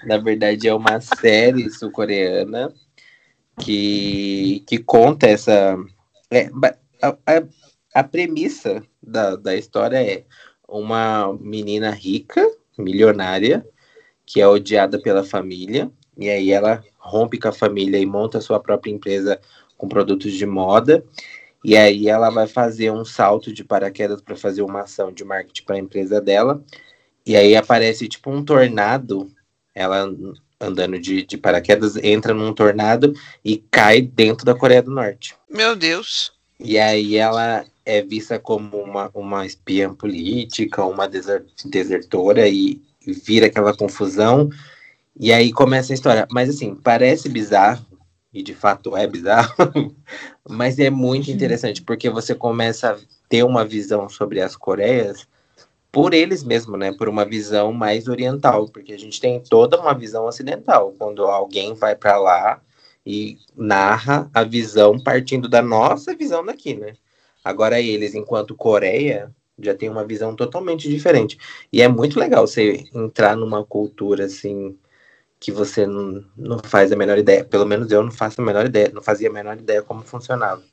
na 0.06 0.18
verdade, 0.18 0.68
é 0.68 0.74
uma 0.74 1.02
série 1.02 1.70
sul-coreana 1.70 2.72
que, 3.60 4.64
que 4.68 4.78
conta 4.78 5.28
essa. 5.28 5.78
é, 6.32 6.50
a, 7.02 7.10
a, 7.10 7.44
a 7.94 8.04
premissa 8.04 8.84
da, 9.02 9.36
da 9.36 9.56
história 9.56 10.02
é 10.02 10.24
uma 10.68 11.34
menina 11.40 11.92
rica, 11.92 12.46
milionária, 12.78 13.66
que 14.26 14.42
é 14.42 14.48
odiada 14.48 15.00
pela 15.02 15.24
família, 15.24 15.92
e 16.18 16.30
aí 16.30 16.52
ela 16.52 16.84
rompe 16.98 17.38
com 17.38 17.50
a 17.50 17.54
família 17.54 18.00
e 18.00 18.06
monta 18.06 18.42
sua 18.42 18.60
própria 18.60 18.92
empresa 18.92 19.40
com 19.78 19.88
produtos 19.88 20.34
de 20.34 20.46
moda. 20.46 21.04
E 21.64 21.78
aí 21.78 22.10
ela 22.10 22.30
vai 22.30 22.48
fazer 22.48 22.92
um 22.92 23.06
salto 23.06 23.54
de 23.54 23.64
paraquedas 23.64 24.22
para 24.22 24.36
fazer 24.36 24.62
uma 24.62 24.82
ação 24.82 25.12
de 25.12 25.24
marketing 25.24 25.64
para 25.64 25.76
a 25.76 25.80
empresa 25.80 26.20
dela. 26.20 26.64
E 27.26 27.36
aí 27.36 27.56
aparece 27.56 28.08
tipo 28.08 28.30
um 28.30 28.44
tornado, 28.44 29.32
ela 29.74 30.06
andando 30.64 31.00
de, 31.00 31.24
de 31.24 31.38
paraquedas, 31.38 31.96
entra 31.98 32.34
num 32.34 32.54
tornado 32.54 33.14
e 33.44 33.58
cai 33.72 34.02
dentro 34.02 34.46
da 34.46 34.56
Coreia 34.56 34.82
do 34.82 34.92
Norte. 34.92 35.36
Meu 35.50 35.76
Deus. 35.76 36.32
E 36.60 36.78
aí 36.80 37.18
ela 37.18 37.66
é 37.86 38.02
vista 38.02 38.40
como 38.40 38.78
uma, 38.78 39.12
uma 39.14 39.46
espiã 39.46 39.94
política, 39.94 40.86
uma 40.86 41.08
deser- 41.08 41.46
desertora 41.66 42.48
e 42.48 42.82
vira 43.06 43.48
aquela 43.48 43.76
confusão. 43.76 44.50
E 45.20 45.34
aí 45.34 45.52
começa 45.52 45.92
a 45.92 45.96
história. 45.96 46.28
Mas 46.32 46.50
assim, 46.50 46.74
parece 46.76 47.28
bizarro, 47.28 47.86
e 48.34 48.42
de 48.42 48.54
fato 48.54 48.96
é 48.98 49.06
bizarro, 49.06 49.54
mas 50.48 50.80
é 50.80 50.90
muito 50.90 51.30
interessante, 51.30 51.82
porque 51.82 52.10
você 52.10 52.34
começa 52.34 52.92
a 52.92 52.98
ter 53.30 53.44
uma 53.44 53.66
visão 53.66 54.10
sobre 54.10 54.42
as 54.42 54.56
Coreias 54.56 55.28
por 55.94 56.14
eles 56.16 56.44
mesmos, 56.44 56.80
né? 56.80 56.92
Por 56.92 57.08
uma 57.08 57.24
visão 57.24 57.72
mais 57.72 58.08
oriental, 58.08 58.68
porque 58.68 58.94
a 58.94 59.00
gente 59.00 59.22
tem 59.22 59.40
toda 59.40 59.80
uma 59.80 59.94
visão 59.94 60.26
ocidental. 60.26 60.94
Quando 60.98 61.24
alguém 61.26 61.76
vai 61.76 61.96
para 61.96 62.18
lá 62.18 62.62
e 63.06 63.38
narra 63.56 64.30
a 64.34 64.44
visão 64.44 65.00
partindo 65.00 65.48
da 65.48 65.62
nossa 65.62 66.16
visão 66.16 66.44
daqui, 66.44 66.74
né? 66.74 66.96
Agora 67.46 67.80
eles, 67.80 68.16
enquanto 68.16 68.56
Coreia, 68.56 69.32
já 69.60 69.76
tem 69.76 69.88
uma 69.90 70.04
visão 70.06 70.36
totalmente 70.36 70.90
diferente. 70.90 71.38
E 71.72 71.82
é 71.82 71.88
muito 71.88 72.20
legal 72.20 72.48
você 72.48 72.86
entrar 72.94 73.36
numa 73.38 73.64
cultura 73.64 74.26
assim 74.26 74.76
que 75.40 75.52
você 75.52 75.86
não, 75.86 76.26
não 76.38 76.60
faz 76.60 76.92
a 76.92 76.96
menor 76.96 77.20
ideia. 77.20 77.46
Pelo 77.46 77.66
menos 77.66 77.92
eu 77.92 78.04
não 78.04 78.12
faço 78.12 78.42
a 78.42 78.46
menor 78.46 78.66
ideia, 78.66 78.92
não 78.94 79.04
fazia 79.04 79.30
a 79.30 79.34
menor 79.34 79.58
ideia 79.60 79.84
como 79.84 80.02
funcionava. 80.04 80.64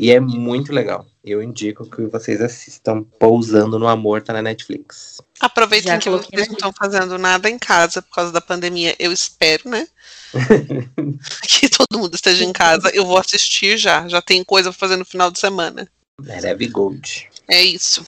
E 0.00 0.10
é 0.10 0.18
muito 0.18 0.72
legal. 0.72 1.06
Eu 1.22 1.42
indico 1.42 1.84
que 1.84 2.06
vocês 2.06 2.40
assistam 2.40 3.02
Pousando 3.02 3.78
no 3.78 3.86
Amor, 3.86 4.22
tá 4.22 4.32
na 4.32 4.40
Netflix. 4.40 5.20
Aproveitem 5.38 5.92
Já 5.92 5.98
que 5.98 6.08
vocês 6.08 6.48
não 6.48 6.54
estão 6.54 6.72
fazendo 6.72 7.18
nada 7.18 7.50
em 7.50 7.58
casa 7.58 8.00
por 8.00 8.14
causa 8.14 8.32
da 8.32 8.40
pandemia. 8.40 8.96
Eu 8.98 9.12
espero, 9.12 9.68
né? 9.68 9.86
que 11.46 11.68
todo 11.68 11.98
mundo 11.98 12.14
esteja 12.14 12.42
em 12.42 12.50
casa. 12.50 12.88
Eu 12.94 13.04
vou 13.04 13.18
assistir 13.18 13.76
já. 13.76 14.08
Já 14.08 14.22
tem 14.22 14.42
coisa 14.42 14.70
pra 14.70 14.78
fazer 14.78 14.96
no 14.96 15.04
final 15.04 15.30
de 15.30 15.38
semana. 15.38 15.86
Maravi 16.18 16.68
Gold. 16.68 17.28
É 17.46 17.62
isso. 17.62 18.02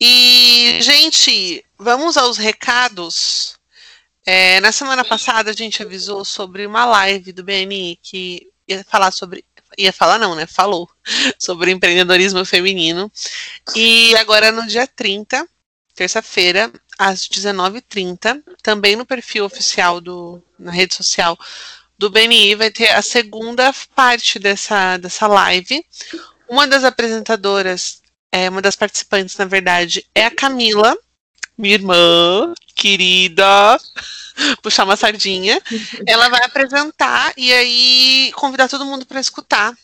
E, 0.00 0.80
gente, 0.82 1.64
vamos 1.78 2.16
aos 2.16 2.36
recados. 2.36 3.54
É, 4.26 4.60
na 4.60 4.72
semana 4.72 5.04
passada 5.04 5.50
a 5.50 5.54
gente 5.54 5.84
avisou 5.84 6.24
sobre 6.24 6.66
uma 6.66 6.84
live 6.84 7.32
do 7.32 7.44
BNI 7.44 7.96
que 8.02 8.50
ia 8.66 8.84
falar 8.84 9.10
sobre. 9.10 9.44
Ia 9.78 9.92
falar, 9.92 10.18
não, 10.18 10.34
né? 10.34 10.46
Falou 10.46 10.88
sobre 11.38 11.70
empreendedorismo 11.70 12.44
feminino. 12.44 13.10
E 13.74 14.14
agora 14.16 14.50
no 14.50 14.66
dia 14.66 14.86
30, 14.86 15.46
terça-feira, 15.94 16.72
às 16.98 17.28
19h30, 17.28 18.42
também 18.62 18.96
no 18.96 19.06
perfil 19.06 19.44
oficial 19.44 20.00
do. 20.00 20.42
na 20.58 20.72
rede 20.72 20.94
social 20.94 21.38
do 21.98 22.08
BNI, 22.08 22.54
vai 22.54 22.70
ter 22.70 22.88
a 22.90 23.02
segunda 23.02 23.72
parte 23.94 24.38
dessa, 24.38 24.96
dessa 24.96 25.26
live. 25.26 25.84
Uma 26.48 26.66
das 26.66 26.82
apresentadoras 26.82 28.00
é, 28.32 28.48
uma 28.48 28.62
das 28.62 28.76
participantes, 28.76 29.36
na 29.36 29.44
verdade, 29.44 30.06
é 30.14 30.24
a 30.24 30.30
Camila, 30.30 30.96
minha 31.58 31.74
irmã 31.74 32.54
querida, 32.80 33.78
puxar 34.62 34.84
uma 34.84 34.96
sardinha. 34.96 35.60
Ela 36.06 36.30
vai 36.30 36.42
apresentar 36.44 37.32
e 37.36 37.52
aí 37.52 38.32
convidar 38.34 38.68
todo 38.68 38.86
mundo 38.86 39.04
para 39.04 39.20
escutar. 39.20 39.76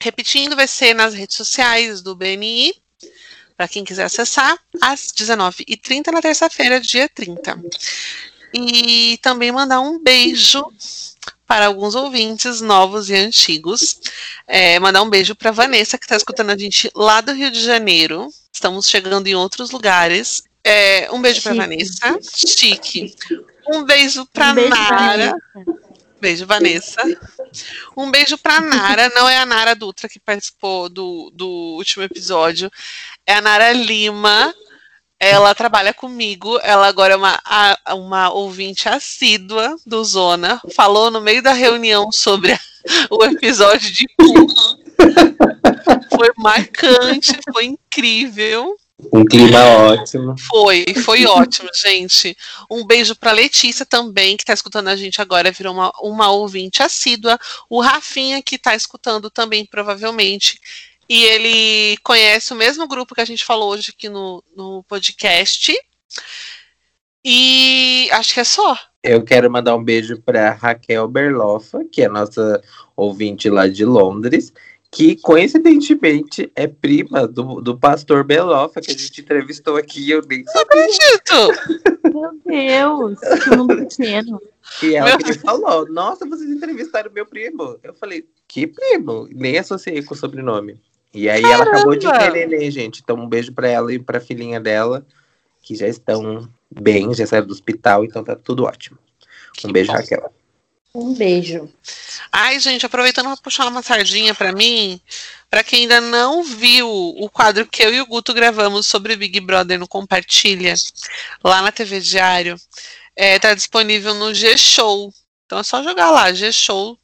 Repetindo, 0.00 0.56
vai 0.56 0.66
ser 0.66 0.94
nas 0.94 1.14
redes 1.14 1.36
sociais 1.36 2.00
do 2.00 2.16
BNI, 2.16 2.74
para 3.56 3.68
quem 3.68 3.84
quiser 3.84 4.04
acessar, 4.04 4.58
às 4.80 5.12
19h30 5.12 6.08
na 6.08 6.22
terça-feira, 6.22 6.80
dia 6.80 7.08
30. 7.08 7.62
E 8.54 9.18
também 9.22 9.52
mandar 9.52 9.80
um 9.80 10.02
beijo 10.02 10.64
para 11.46 11.66
alguns 11.66 11.94
ouvintes 11.94 12.60
novos 12.60 13.10
e 13.10 13.14
antigos. 13.14 14.00
É, 14.48 14.80
mandar 14.80 15.02
um 15.02 15.10
beijo 15.10 15.34
para 15.34 15.50
Vanessa, 15.50 15.98
que 15.98 16.04
está 16.04 16.16
escutando 16.16 16.50
a 16.50 16.58
gente 16.58 16.90
lá 16.94 17.20
do 17.20 17.32
Rio 17.32 17.50
de 17.50 17.60
Janeiro. 17.60 18.28
Estamos 18.52 18.88
chegando 18.88 19.26
em 19.26 19.34
outros 19.34 19.70
lugares. 19.70 20.42
É, 20.64 21.08
um 21.12 21.20
beijo 21.20 21.42
para. 21.42 21.54
Vanessa. 21.54 22.18
Chique. 22.22 23.14
Um 23.68 23.84
beijo 23.84 24.26
para 24.26 24.52
Um 24.52 24.54
beijo, 24.54 24.70
Nara. 24.70 25.36
Beijo, 26.20 26.46
Vanessa. 26.46 27.02
Um 27.96 28.10
beijo 28.10 28.38
pra 28.38 28.60
Nara. 28.60 29.10
Não 29.14 29.28
é 29.28 29.38
a 29.38 29.46
Nara 29.46 29.74
Dutra 29.74 30.08
que 30.08 30.20
participou 30.20 30.88
do, 30.88 31.32
do 31.34 31.48
último 31.48 32.04
episódio. 32.04 32.70
É 33.26 33.34
a 33.34 33.40
Nara 33.40 33.72
Lima. 33.72 34.54
Ela 35.18 35.54
trabalha 35.54 35.92
comigo. 35.92 36.58
Ela 36.62 36.86
agora 36.86 37.14
é 37.14 37.16
uma, 37.16 37.40
uma 37.90 38.32
ouvinte 38.32 38.88
assídua 38.88 39.76
do 39.84 40.04
Zona. 40.04 40.60
Falou 40.74 41.10
no 41.10 41.20
meio 41.20 41.42
da 41.42 41.52
reunião 41.52 42.10
sobre 42.12 42.56
o 43.10 43.24
episódio 43.24 43.90
de 43.92 44.06
cu. 44.16 44.46
Foi 46.16 46.30
marcante, 46.36 47.36
foi 47.52 47.64
incrível. 47.64 48.76
Um 49.12 49.24
clima 49.24 49.58
ótimo. 49.58 50.34
Foi, 50.38 50.84
foi 51.04 51.24
ótimo, 51.26 51.68
gente. 51.74 52.36
Um 52.70 52.84
beijo 52.84 53.16
pra 53.16 53.32
Letícia 53.32 53.86
também, 53.86 54.36
que 54.36 54.44
tá 54.44 54.52
escutando 54.52 54.88
a 54.88 54.96
gente 54.96 55.20
agora, 55.20 55.50
virou 55.50 55.72
uma, 55.72 55.92
uma 56.00 56.30
ouvinte 56.30 56.82
assídua. 56.82 57.38
O 57.68 57.80
Rafinha, 57.80 58.42
que 58.42 58.58
tá 58.58 58.74
escutando 58.74 59.30
também, 59.30 59.64
provavelmente. 59.64 60.60
E 61.08 61.24
ele 61.24 61.96
conhece 61.98 62.52
o 62.52 62.56
mesmo 62.56 62.86
grupo 62.86 63.14
que 63.14 63.20
a 63.20 63.24
gente 63.24 63.44
falou 63.44 63.70
hoje 63.70 63.92
aqui 63.96 64.08
no, 64.08 64.42
no 64.56 64.84
podcast. 64.84 65.74
E 67.24 68.08
acho 68.12 68.34
que 68.34 68.40
é 68.40 68.44
só. 68.44 68.76
Eu 69.02 69.24
quero 69.24 69.50
mandar 69.50 69.74
um 69.74 69.82
beijo 69.82 70.20
para 70.20 70.52
Raquel 70.52 71.08
Berloffa, 71.08 71.84
que 71.90 72.02
é 72.02 72.08
nossa 72.08 72.62
ouvinte 72.96 73.50
lá 73.50 73.66
de 73.66 73.84
Londres, 73.84 74.52
que 74.92 75.16
coincidentemente 75.16 76.52
é 76.54 76.66
prima 76.66 77.26
do, 77.26 77.62
do 77.62 77.78
pastor 77.78 78.22
Berloffa, 78.22 78.78
que 78.78 78.90
a 78.90 78.94
gente 78.94 79.22
entrevistou 79.22 79.76
aqui. 79.76 80.10
Eu 80.10 80.20
nem 80.28 80.44
sabia. 80.44 80.86
Tito, 80.88 82.12
Meu 82.12 82.30
Deus, 82.44 83.18
que 83.42 83.56
mundo 83.56 83.74
pequeno. 83.74 84.40
E 84.82 84.94
ela 84.94 85.08
Meu 85.08 85.18
que 85.18 85.30
me 85.30 85.38
falou: 85.38 85.90
Nossa, 85.90 86.26
vocês 86.26 86.50
entrevistaram 86.50 87.10
meu 87.10 87.24
primo. 87.24 87.78
Eu 87.82 87.94
falei: 87.94 88.28
Que 88.46 88.66
primo? 88.66 89.26
Nem 89.32 89.58
associei 89.58 90.02
com 90.02 90.12
o 90.12 90.16
sobrenome. 90.16 90.78
E 91.14 91.28
aí 91.28 91.42
ela 91.42 91.64
acabou 91.64 91.94
de 91.94 92.06
ter 92.06 92.12
Caramba! 92.12 92.34
neném, 92.34 92.70
gente. 92.70 93.00
Então 93.02 93.16
um 93.16 93.28
beijo 93.28 93.50
para 93.52 93.68
ela 93.68 93.92
e 93.94 93.98
para 93.98 94.20
filhinha 94.20 94.60
dela, 94.60 95.06
que 95.62 95.74
já 95.74 95.88
estão 95.88 96.46
bem, 96.70 97.14
já 97.14 97.26
saíram 97.26 97.46
do 97.46 97.52
hospital, 97.52 98.04
então 98.04 98.22
tá 98.22 98.36
tudo 98.36 98.64
ótimo. 98.64 98.98
Um 99.64 99.72
beijo, 99.72 99.90
bom. 99.90 99.96
Raquel. 99.96 100.32
Um 100.94 101.14
beijo. 101.14 101.70
Ai, 102.30 102.60
gente, 102.60 102.84
aproveitando 102.84 103.26
para 103.26 103.36
puxar 103.38 103.66
uma 103.66 103.82
sardinha 103.82 104.34
pra 104.34 104.52
mim, 104.52 105.00
pra 105.48 105.64
quem 105.64 105.82
ainda 105.82 106.00
não 106.00 106.42
viu 106.44 106.86
o 106.88 107.30
quadro 107.30 107.66
que 107.66 107.82
eu 107.82 107.94
e 107.94 108.00
o 108.00 108.06
Guto 108.06 108.34
gravamos 108.34 108.86
sobre 108.86 109.16
Big 109.16 109.40
Brother 109.40 109.78
no 109.78 109.88
Compartilha, 109.88 110.74
lá 111.42 111.62
na 111.62 111.72
TV 111.72 111.98
Diário, 112.00 112.56
é, 113.16 113.38
tá 113.38 113.54
disponível 113.54 114.14
no 114.14 114.34
G-Show. 114.34 115.12
Então 115.46 115.58
é 115.60 115.62
só 115.62 115.82
jogar 115.82 116.10
lá, 116.10 116.32
G-Show. 116.32 116.98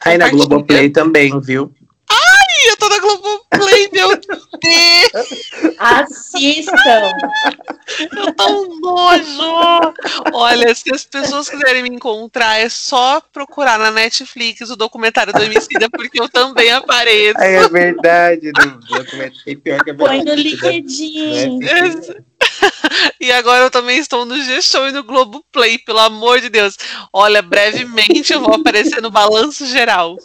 Aí 0.00 0.16
na. 0.16 0.28
Globoplay 0.28 0.90
também, 0.90 1.40
viu? 1.40 1.74
Ih, 2.12 2.70
eu 2.70 2.76
tô 2.76 2.88
na 2.88 2.98
Globoplay, 2.98 3.88
meu 3.92 4.08
Deus, 4.16 5.76
Assistam. 5.78 7.12
eu 8.16 8.32
tô 8.34 8.48
um 8.48 8.80
nojo! 8.80 9.94
Olha, 10.32 10.74
se 10.74 10.94
as 10.94 11.04
pessoas 11.04 11.48
quiserem 11.48 11.82
me 11.82 11.88
encontrar, 11.88 12.58
é 12.58 12.68
só 12.68 13.20
procurar 13.32 13.78
na 13.78 13.90
Netflix 13.90 14.70
o 14.70 14.76
documentário 14.76 15.32
do 15.32 15.42
Emicida, 15.42 15.88
porque 15.90 16.20
eu 16.20 16.28
também 16.28 16.70
apareço. 16.70 17.40
Aí 17.40 17.54
é 17.54 17.68
verdade. 17.68 18.52
No 18.58 18.80
documento. 18.80 19.38
Pior 19.62 19.82
que 19.82 19.90
é 19.90 19.94
Põe 19.94 20.18
no 20.18 20.24
né? 20.24 20.34
LinkedIn. 20.34 21.58
E 23.20 23.32
agora 23.32 23.64
eu 23.64 23.70
também 23.70 23.98
estou 23.98 24.24
no 24.24 24.40
G-Show 24.40 24.88
e 24.88 24.92
no 24.92 25.02
Globoplay, 25.02 25.78
pelo 25.78 25.98
amor 26.00 26.40
de 26.40 26.48
Deus. 26.48 26.76
Olha, 27.12 27.42
brevemente 27.42 28.32
eu 28.32 28.40
vou 28.40 28.54
aparecer 28.54 29.00
no 29.00 29.10
Balanço 29.10 29.66
Geral. 29.66 30.16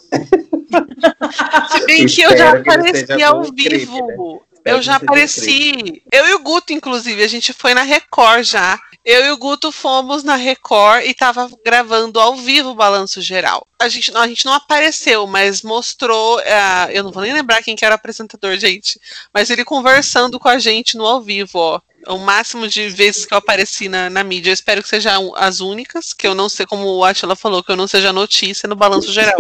Se 1.72 1.86
bem 1.86 2.06
que 2.06 2.22
eu 2.22 2.38
já 2.38 2.52
apareci 2.52 3.24
ao 3.24 3.44
vivo. 3.44 4.08
né? 4.08 4.74
Eu 4.74 4.82
já 4.82 4.96
apareci. 4.98 6.04
Eu 6.12 6.28
e 6.28 6.34
o 6.34 6.40
Guto, 6.40 6.74
inclusive, 6.74 7.24
a 7.24 7.28
gente 7.28 7.54
foi 7.54 7.74
na 7.74 7.84
Record 7.84 8.44
já. 8.44 8.78
Eu 9.06 9.26
e 9.26 9.32
o 9.32 9.38
Guto 9.38 9.72
fomos 9.72 10.24
na 10.24 10.36
Record 10.36 11.06
e 11.06 11.14
tava 11.14 11.50
gravando 11.66 12.20
ao 12.20 12.36
vivo 12.36 12.72
o 12.72 12.76
Balanço 12.76 13.22
Geral. 13.22 13.66
A 13.80 13.88
gente, 13.88 14.12
não- 14.12 14.20
a 14.22 14.28
gente 14.28 14.46
não 14.46 14.52
apareceu, 14.54 15.26
mas 15.26 15.62
mostrou. 15.62 16.42
ah, 16.46 16.90
eu 16.92 17.04
não 17.04 17.12
vou 17.14 17.24
nem 17.24 17.32
lembrar 17.34 17.64
quem 17.64 17.76
que 17.78 17.86
era 17.86 17.94
o 17.94 17.96
apresentador, 17.96 18.58
gente. 18.58 19.00
Mas 19.34 19.50
ele 19.50 19.64
conversando 19.64 20.38
com 20.38 20.50
a 20.50 20.60
gente 20.60 20.98
no 20.98 21.06
ao 21.06 21.22
vivo, 21.22 21.58
ó. 21.58 21.80
O 22.10 22.18
máximo 22.18 22.68
de 22.68 22.90
vezes 22.90 23.26
que 23.26 23.34
eu 23.34 23.38
apareci 23.38 23.90
na, 23.90 24.10
na 24.10 24.24
mídia. 24.24 24.50
Eu 24.50 24.54
espero 24.54 24.82
que 24.82 24.90
sejam 24.90 25.34
as 25.36 25.60
únicas, 25.60 26.14
que 26.14 26.28
eu 26.28 26.34
não 26.34 26.48
sei, 26.48 26.66
como 26.66 26.86
o 26.88 27.04
Atila 27.04 27.36
falou, 27.36 27.64
que 27.64 27.72
eu 27.72 27.76
não 27.76 27.88
seja 27.88 28.14
notícia 28.14 28.68
no 28.68 28.76
balanço 28.76 29.12
geral. 29.12 29.38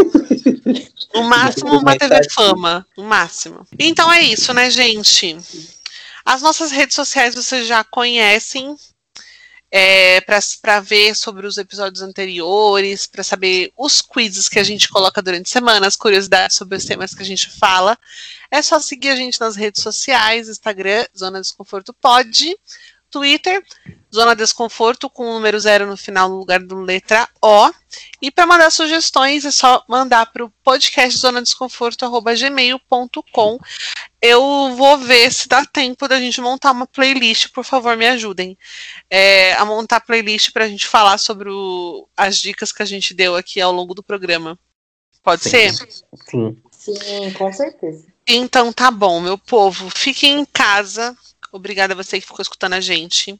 O 1.13 1.23
máximo 1.23 1.79
uma 1.79 1.97
TV 1.97 2.29
Fama. 2.31 2.85
O 2.95 3.03
máximo. 3.03 3.65
Então 3.79 4.11
é 4.11 4.21
isso, 4.21 4.53
né, 4.53 4.69
gente? 4.69 5.37
As 6.23 6.41
nossas 6.41 6.71
redes 6.71 6.95
sociais 6.95 7.33
vocês 7.33 7.65
já 7.67 7.83
conhecem. 7.83 8.75
É, 9.79 10.21
para 10.21 10.79
ver 10.79 11.13
sobre 11.15 11.45
os 11.45 11.55
episódios 11.55 12.01
anteriores, 12.01 13.05
para 13.05 13.23
saber 13.23 13.71
os 13.77 14.01
quizzes 14.01 14.49
que 14.49 14.57
a 14.57 14.63
gente 14.63 14.89
coloca 14.89 15.21
durante 15.21 15.45
a 15.45 15.51
semana, 15.51 15.85
as 15.85 15.95
curiosidades 15.95 16.55
sobre 16.55 16.77
os 16.77 16.83
temas 16.83 17.13
que 17.13 17.21
a 17.21 17.25
gente 17.25 17.47
fala. 17.47 17.95
É 18.49 18.59
só 18.63 18.79
seguir 18.79 19.09
a 19.09 19.15
gente 19.15 19.39
nas 19.39 19.55
redes 19.55 19.83
sociais, 19.83 20.49
Instagram, 20.49 21.05
Zona 21.15 21.39
Desconforto 21.39 21.93
Pod, 21.93 22.57
Twitter, 23.11 23.63
Zona 24.13 24.35
Desconforto 24.35 25.09
com 25.09 25.29
o 25.29 25.33
número 25.33 25.59
zero 25.59 25.85
no 25.85 25.97
final 25.97 26.29
no 26.29 26.37
lugar 26.37 26.59
do 26.59 26.75
letra 26.75 27.27
O. 27.41 27.69
E 28.21 28.31
para 28.31 28.45
mandar 28.45 28.69
sugestões 28.71 29.45
é 29.45 29.51
só 29.51 29.83
mandar 29.87 30.27
para 30.31 30.45
o 30.45 30.51
podcast 30.63 31.17
zona 31.19 31.41
desconforto@gmail.com. 31.41 33.59
Eu 34.21 34.73
vou 34.75 34.97
ver 34.97 35.31
se 35.31 35.47
dá 35.47 35.63
tempo 35.65 36.07
da 36.07 36.19
gente 36.19 36.41
montar 36.41 36.71
uma 36.71 36.87
playlist, 36.87 37.49
por 37.51 37.63
favor, 37.63 37.95
me 37.95 38.07
ajudem 38.07 38.57
é, 39.09 39.53
a 39.53 39.63
montar 39.65 40.01
playlist 40.01 40.51
para 40.51 40.65
a 40.65 40.67
gente 40.67 40.87
falar 40.87 41.17
sobre 41.17 41.49
o- 41.49 42.07
as 42.15 42.37
dicas 42.37 42.71
que 42.71 42.81
a 42.81 42.85
gente 42.85 43.13
deu 43.13 43.35
aqui 43.35 43.61
ao 43.61 43.71
longo 43.71 43.93
do 43.93 44.03
programa. 44.03 44.57
Pode 45.21 45.43
Sim. 45.43 45.49
ser? 45.49 45.73
Sim. 46.29 46.57
Sim, 46.71 47.31
com 47.37 47.51
certeza. 47.51 48.05
Então 48.25 48.71
tá 48.73 48.89
bom, 48.89 49.19
meu 49.21 49.37
povo. 49.37 49.89
Fiquem 49.95 50.39
em 50.39 50.45
casa, 50.45 51.15
Obrigada 51.51 51.93
a 51.93 51.95
você 51.95 52.19
que 52.19 52.27
ficou 52.27 52.41
escutando 52.41 52.73
a 52.73 52.81
gente. 52.81 53.39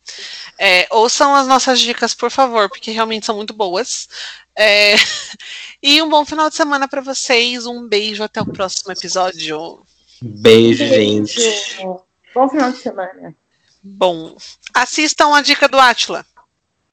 É, 0.57 0.87
ouçam 0.91 1.35
as 1.35 1.47
nossas 1.47 1.79
dicas, 1.79 2.13
por 2.13 2.31
favor, 2.31 2.69
porque 2.69 2.91
realmente 2.91 3.25
são 3.25 3.35
muito 3.35 3.53
boas. 3.53 4.07
É, 4.55 4.95
e 5.81 6.01
um 6.01 6.09
bom 6.09 6.25
final 6.25 6.49
de 6.49 6.55
semana 6.55 6.87
para 6.87 7.01
vocês. 7.01 7.65
Um 7.65 7.87
beijo, 7.87 8.23
até 8.23 8.41
o 8.41 8.45
próximo 8.45 8.91
episódio. 8.91 9.79
Beijo, 10.21 10.85
gente. 10.85 11.39
Beijo. 11.39 12.01
Bom 12.33 12.49
final 12.49 12.71
de 12.71 12.77
semana. 12.77 13.35
Bom, 13.83 14.35
assistam 14.73 15.33
a 15.33 15.41
dica 15.41 15.67
do 15.67 15.79
Atila. 15.79 16.25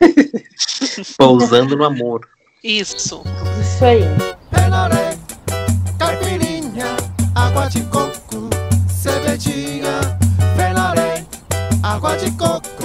Pousando 1.18 1.76
no 1.76 1.84
amor. 1.84 2.28
Isso. 2.62 3.22
Isso 3.60 3.84
aí. 3.84 4.02
Penoré, 4.50 5.18
caipirinha, 5.98 6.96
água 7.34 7.68
de 7.68 7.82
coco, 7.84 8.48
cervejinha 8.88 9.73
água 11.84 12.16
de 12.16 12.30
coco. 12.32 12.83